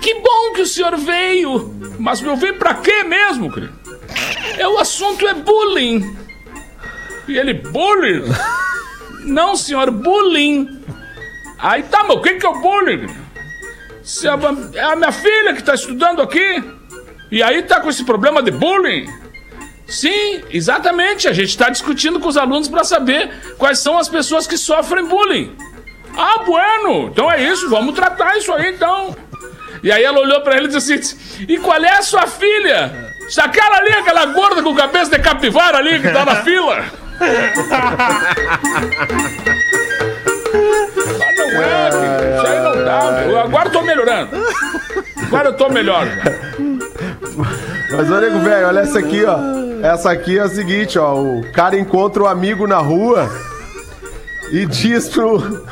[0.00, 1.74] Que bom que o senhor veio.
[1.98, 3.78] Mas eu vim pra quê mesmo, querido?
[4.56, 6.16] É, o assunto é bullying.
[7.26, 8.24] E ele, bullying?
[9.24, 10.82] Não, senhor, bullying.
[11.58, 13.06] Aí tá, mas o que, que é o bullying?
[14.02, 14.38] Se a,
[14.74, 16.64] é a minha filha que tá estudando aqui.
[17.30, 19.06] E aí tá com esse problema de bullying?
[19.88, 21.26] Sim, exatamente.
[21.26, 25.06] A gente está discutindo com os alunos para saber quais são as pessoas que sofrem
[25.06, 25.56] bullying.
[26.16, 27.08] Ah, bueno.
[27.08, 27.70] Então é isso.
[27.70, 29.16] Vamos tratar isso aí, então.
[29.82, 33.14] E aí ela olhou para ele e disse assim: E qual é a sua filha?
[33.30, 36.84] Se aquela ali, aquela gorda com cabeça de capivara ali que tá na fila.
[41.20, 42.36] Ah, não é, filho.
[42.36, 43.40] Isso aí não dá, meu.
[43.40, 44.36] Agora eu tô melhorando.
[45.26, 46.06] Agora eu tô melhor.
[46.06, 46.87] já.
[47.90, 49.38] Mas, ô nego velho, olha essa aqui, ó.
[49.82, 51.14] Essa aqui é o seguinte, ó.
[51.14, 53.30] O cara encontra um amigo na rua
[54.50, 55.66] e diz pro.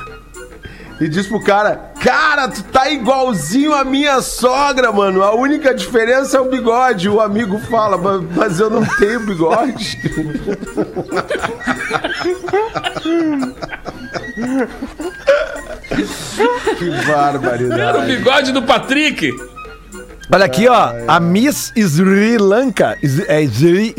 [1.01, 5.23] E diz pro cara: Cara, tu tá igualzinho a minha sogra, mano.
[5.23, 7.09] A única diferença é o bigode.
[7.09, 7.99] O amigo fala:
[8.35, 9.97] "Mas- eu não tenho bigode.
[16.79, 18.17] que Era o barbaridade.
[18.17, 19.31] bigode do Patrick.
[20.31, 20.93] Olha aqui, ó.
[21.07, 22.99] A Miss Sri Lanka.
[23.29, 23.95] É Sri.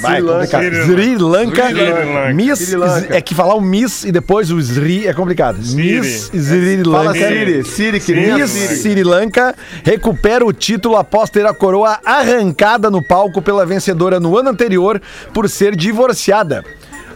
[0.00, 0.20] Vai.
[0.20, 1.68] Sri Sri Lanka.
[1.68, 2.32] Sri Lanka.
[2.34, 2.58] Miss.
[2.58, 3.16] Sri Lanka.
[3.16, 5.58] É que falar o Miss e depois o Sri é complicado.
[5.58, 7.28] Miss Sri Fala Lanka.
[7.28, 8.76] Siri, Siri, que a Miss Siri.
[8.76, 14.36] Sri Lanka recupera o título após ter a coroa arrancada no palco pela vencedora no
[14.38, 15.00] ano anterior
[15.34, 16.64] por ser divorciada.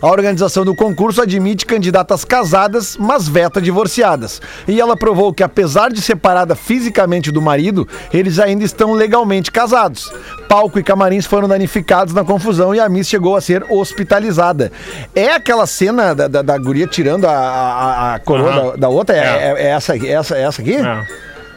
[0.00, 4.40] A organização do concurso admite candidatas casadas, mas veta divorciadas.
[4.68, 10.12] E ela provou que, apesar de separada fisicamente do marido, eles ainda estão legalmente casados.
[10.48, 14.70] Palco e camarins foram danificados na confusão e a Miss chegou a ser hospitalizada.
[15.14, 18.70] É aquela cena da, da, da guria tirando a, a, a coroa Aham.
[18.70, 19.16] da, da outra?
[19.16, 19.22] É, É.
[19.24, 20.76] é- é essa, aqui- essa, essa aqui?
[20.76, 21.06] É.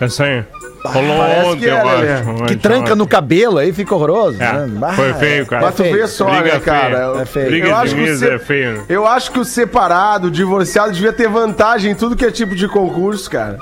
[0.02, 0.44] Essa aí.
[0.86, 1.82] Rolou parece ontem, que eu né?
[2.14, 2.24] acho.
[2.24, 4.42] Que ontem, tranca no cabelo aí, fica horroroso.
[4.42, 4.68] É, né?
[4.80, 5.66] Bah, foi feio, cara.
[5.66, 6.90] Mas tu vê só, Briga né, cara?
[7.12, 7.22] feia.
[7.22, 7.46] É feio.
[7.48, 8.86] Briga Eu de acho que mesa você- é feio.
[8.88, 12.56] Eu acho que o separado, o divorciado, devia ter vantagem em tudo que é tipo
[12.56, 13.58] de concurso, cara.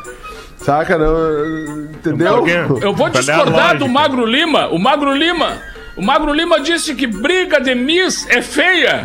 [0.58, 0.98] Saca?
[0.98, 2.46] Não, entendeu?
[2.82, 3.88] Eu vou Qual é a discordar do lógica?
[3.88, 4.68] Magro Lima.
[4.68, 5.54] O Magro Lima.
[5.98, 9.04] O Magro Lima disse que briga de Miss é feia.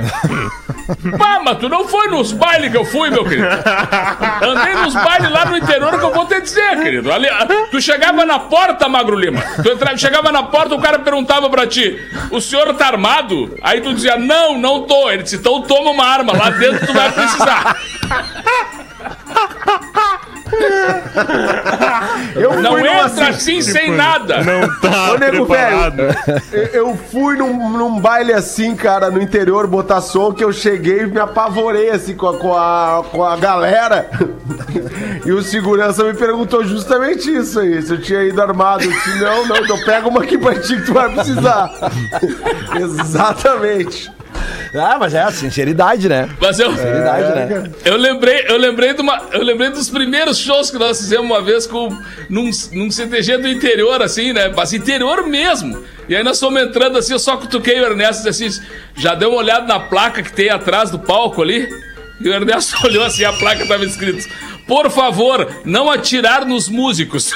[1.19, 3.49] Pá, mas tu não foi nos bailes que eu fui, meu querido.
[3.49, 7.11] Andei nos bailes lá no interior que eu vou te dizer, querido.
[7.11, 7.29] Ali,
[7.71, 9.41] tu chegava na porta, Magro Lima.
[9.63, 11.99] Tu entrava, chegava na porta, o cara perguntava pra ti:
[12.31, 13.57] o senhor tá armado?
[13.63, 15.11] Aí tu dizia: não, não tô.
[15.11, 17.77] Ele disse: então toma uma arma, lá dentro tu vai precisar.
[22.35, 24.43] Eu Não entra assim sem nada.
[24.43, 26.03] Não tá Ô, nego preparado.
[26.53, 31.03] Eu- Eu fui num, num baile assim, cara, no interior, botar som, que eu cheguei
[31.03, 34.09] e me apavorei assim com a, com a, com a galera.
[35.25, 38.85] E o segurança me perguntou justamente isso aí, se eu tinha ido armado.
[38.85, 41.71] Eu disse, não, não, então pega uma aqui pra ti que tu vai precisar.
[42.81, 44.11] Exatamente.
[44.75, 46.31] Ah, mas é a sinceridade, né?
[46.41, 47.71] Mas eu, Sinceridade, né?
[47.85, 51.43] eu lembrei, eu lembrei de uma, eu lembrei dos primeiros shows que nós fizemos uma
[51.43, 51.89] vez com
[52.31, 54.51] num, num CTG do interior assim, né?
[54.55, 55.85] Mas interior mesmo.
[56.09, 58.63] E aí nós fomos entrando assim, eu só cutuquei o Ernesto e disse assim,
[58.97, 61.69] já deu uma olhada na placa que tem atrás do palco ali?
[62.21, 64.27] E o Ernesto olhou assim, a placa tava escrito:
[64.73, 67.31] "Por favor, não atirar nos músicos".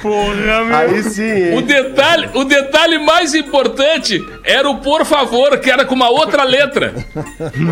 [0.00, 0.76] Porra, meu.
[0.76, 1.62] Aí sim, O hein?
[1.62, 6.94] detalhe, o detalhe mais importante era o por favor, que era com uma outra letra.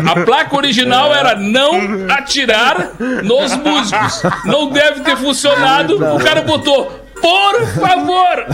[0.05, 1.71] A placa original era não
[2.11, 2.91] atirar
[3.23, 4.21] nos músicos.
[4.45, 5.95] Não deve ter funcionado.
[6.15, 8.45] O cara botou por favor,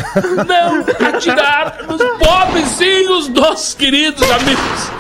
[0.47, 4.91] não atirar nos pobrezinhos dos queridos amigos.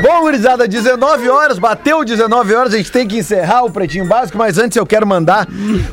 [0.02, 4.36] Bom, gurizada, 19 horas, bateu 19 horas, a gente tem que encerrar o Pretinho Básico,
[4.38, 5.46] mas antes eu quero mandar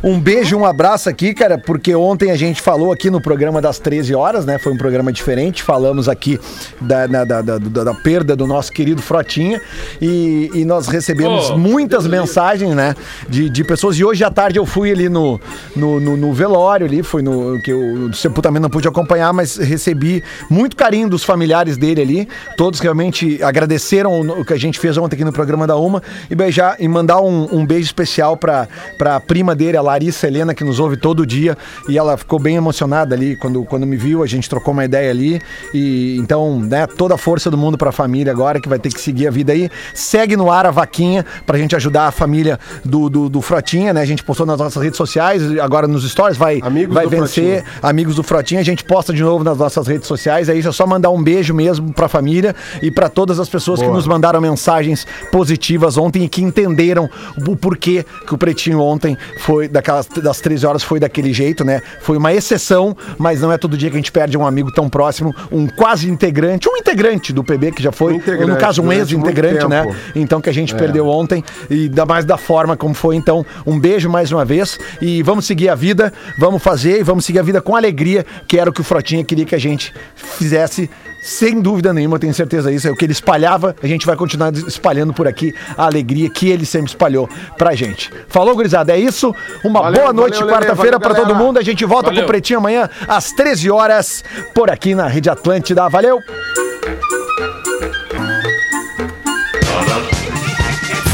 [0.04, 3.80] um beijo, um abraço aqui, cara, porque ontem a gente falou aqui no programa das
[3.80, 4.58] 13 horas, né?
[4.58, 6.40] Foi um programa diferente, falamos aqui
[6.82, 9.62] da, da, da, da- da perda do nosso querido Frotinha
[10.02, 12.96] e, e nós recebemos Oh, muitas mensagens, né,
[13.30, 13.87] de, de pessoas.
[13.96, 15.40] E hoje à tarde eu fui ali no,
[15.76, 17.78] no, no- no velório ali, foi no que eu
[18.08, 22.28] o sepultamento não pude acompanhar, mas recebi muito carinho dos familiares dele ali.
[22.58, 26.36] Todos realmente agradeceram o, que a gente fez ontem aqui no programa da Uma e
[26.36, 28.68] beijar e mandar um, um beijo especial pra,
[28.98, 31.58] pra prima dele, a Larissa Helena, que nos ouve todo dia.
[31.90, 35.10] E ela ficou bem emocionada ali quando, quando me viu, a gente trocou uma ideia
[35.12, 35.42] ali.
[35.74, 39.00] E então, né, toda a força do mundo pra família agora, que vai ter que
[39.02, 39.70] seguir a vida aí.
[39.94, 43.42] Segue no ar a vaquinha pra gente ajudar a família do, do, do
[43.78, 44.02] Frotinha, né?
[44.02, 47.64] A gente postou nas nossas redes sociais, agora nos stories, vai, Amigos vai vencer.
[47.82, 50.50] Amigos do Frotinha, a gente posta de novo nas nossas redes sociais.
[50.50, 53.80] É isso, é só mandar um beijo mesmo pra família e pra todas as pessoas
[53.80, 53.96] que Boa.
[53.96, 57.10] nos mandaram mensagens positivas ontem e que entenderam
[57.48, 61.82] o porquê que o Pretinho ontem foi daquelas das 13 horas foi daquele jeito, né?
[62.02, 64.90] Foi uma exceção, mas não é todo dia que a gente perde um amigo tão
[64.90, 68.92] próximo, um quase integrante, um integrante do PB que já foi, ou no caso um
[68.92, 69.86] ex-integrante, né?
[70.16, 73.16] Então que a gente perdeu ontem e ainda mais da forma como foi.
[73.16, 77.26] Então, um beijo mais uma vez e vamos seguir a vida, vamos fazer e vamos
[77.26, 79.94] seguir a vida com alegria, que era o que o Frotinha queria que a gente
[80.16, 80.90] fizesse.
[81.22, 82.88] Sem dúvida nenhuma, eu tenho certeza disso.
[82.88, 86.50] É o que ele espalhava, a gente vai continuar espalhando por aqui a alegria que
[86.50, 88.10] ele sempre espalhou pra gente.
[88.30, 88.94] Falou, gurizada?
[88.94, 89.36] É isso.
[89.64, 91.60] Uma Valeu, boa noite quarta-feira pra todo mundo.
[91.60, 92.24] A gente volta com Valeu.
[92.24, 94.24] o Pretinho amanhã às 13 horas
[94.56, 95.90] por aqui na Rede Atlântida.
[95.90, 96.20] Valeu!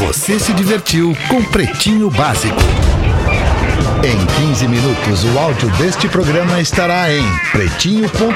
[0.06, 2.60] Você se divertiu com Pretinho Básico.
[4.04, 8.34] Em 15 minutos, o áudio deste programa estará em pretinho.com.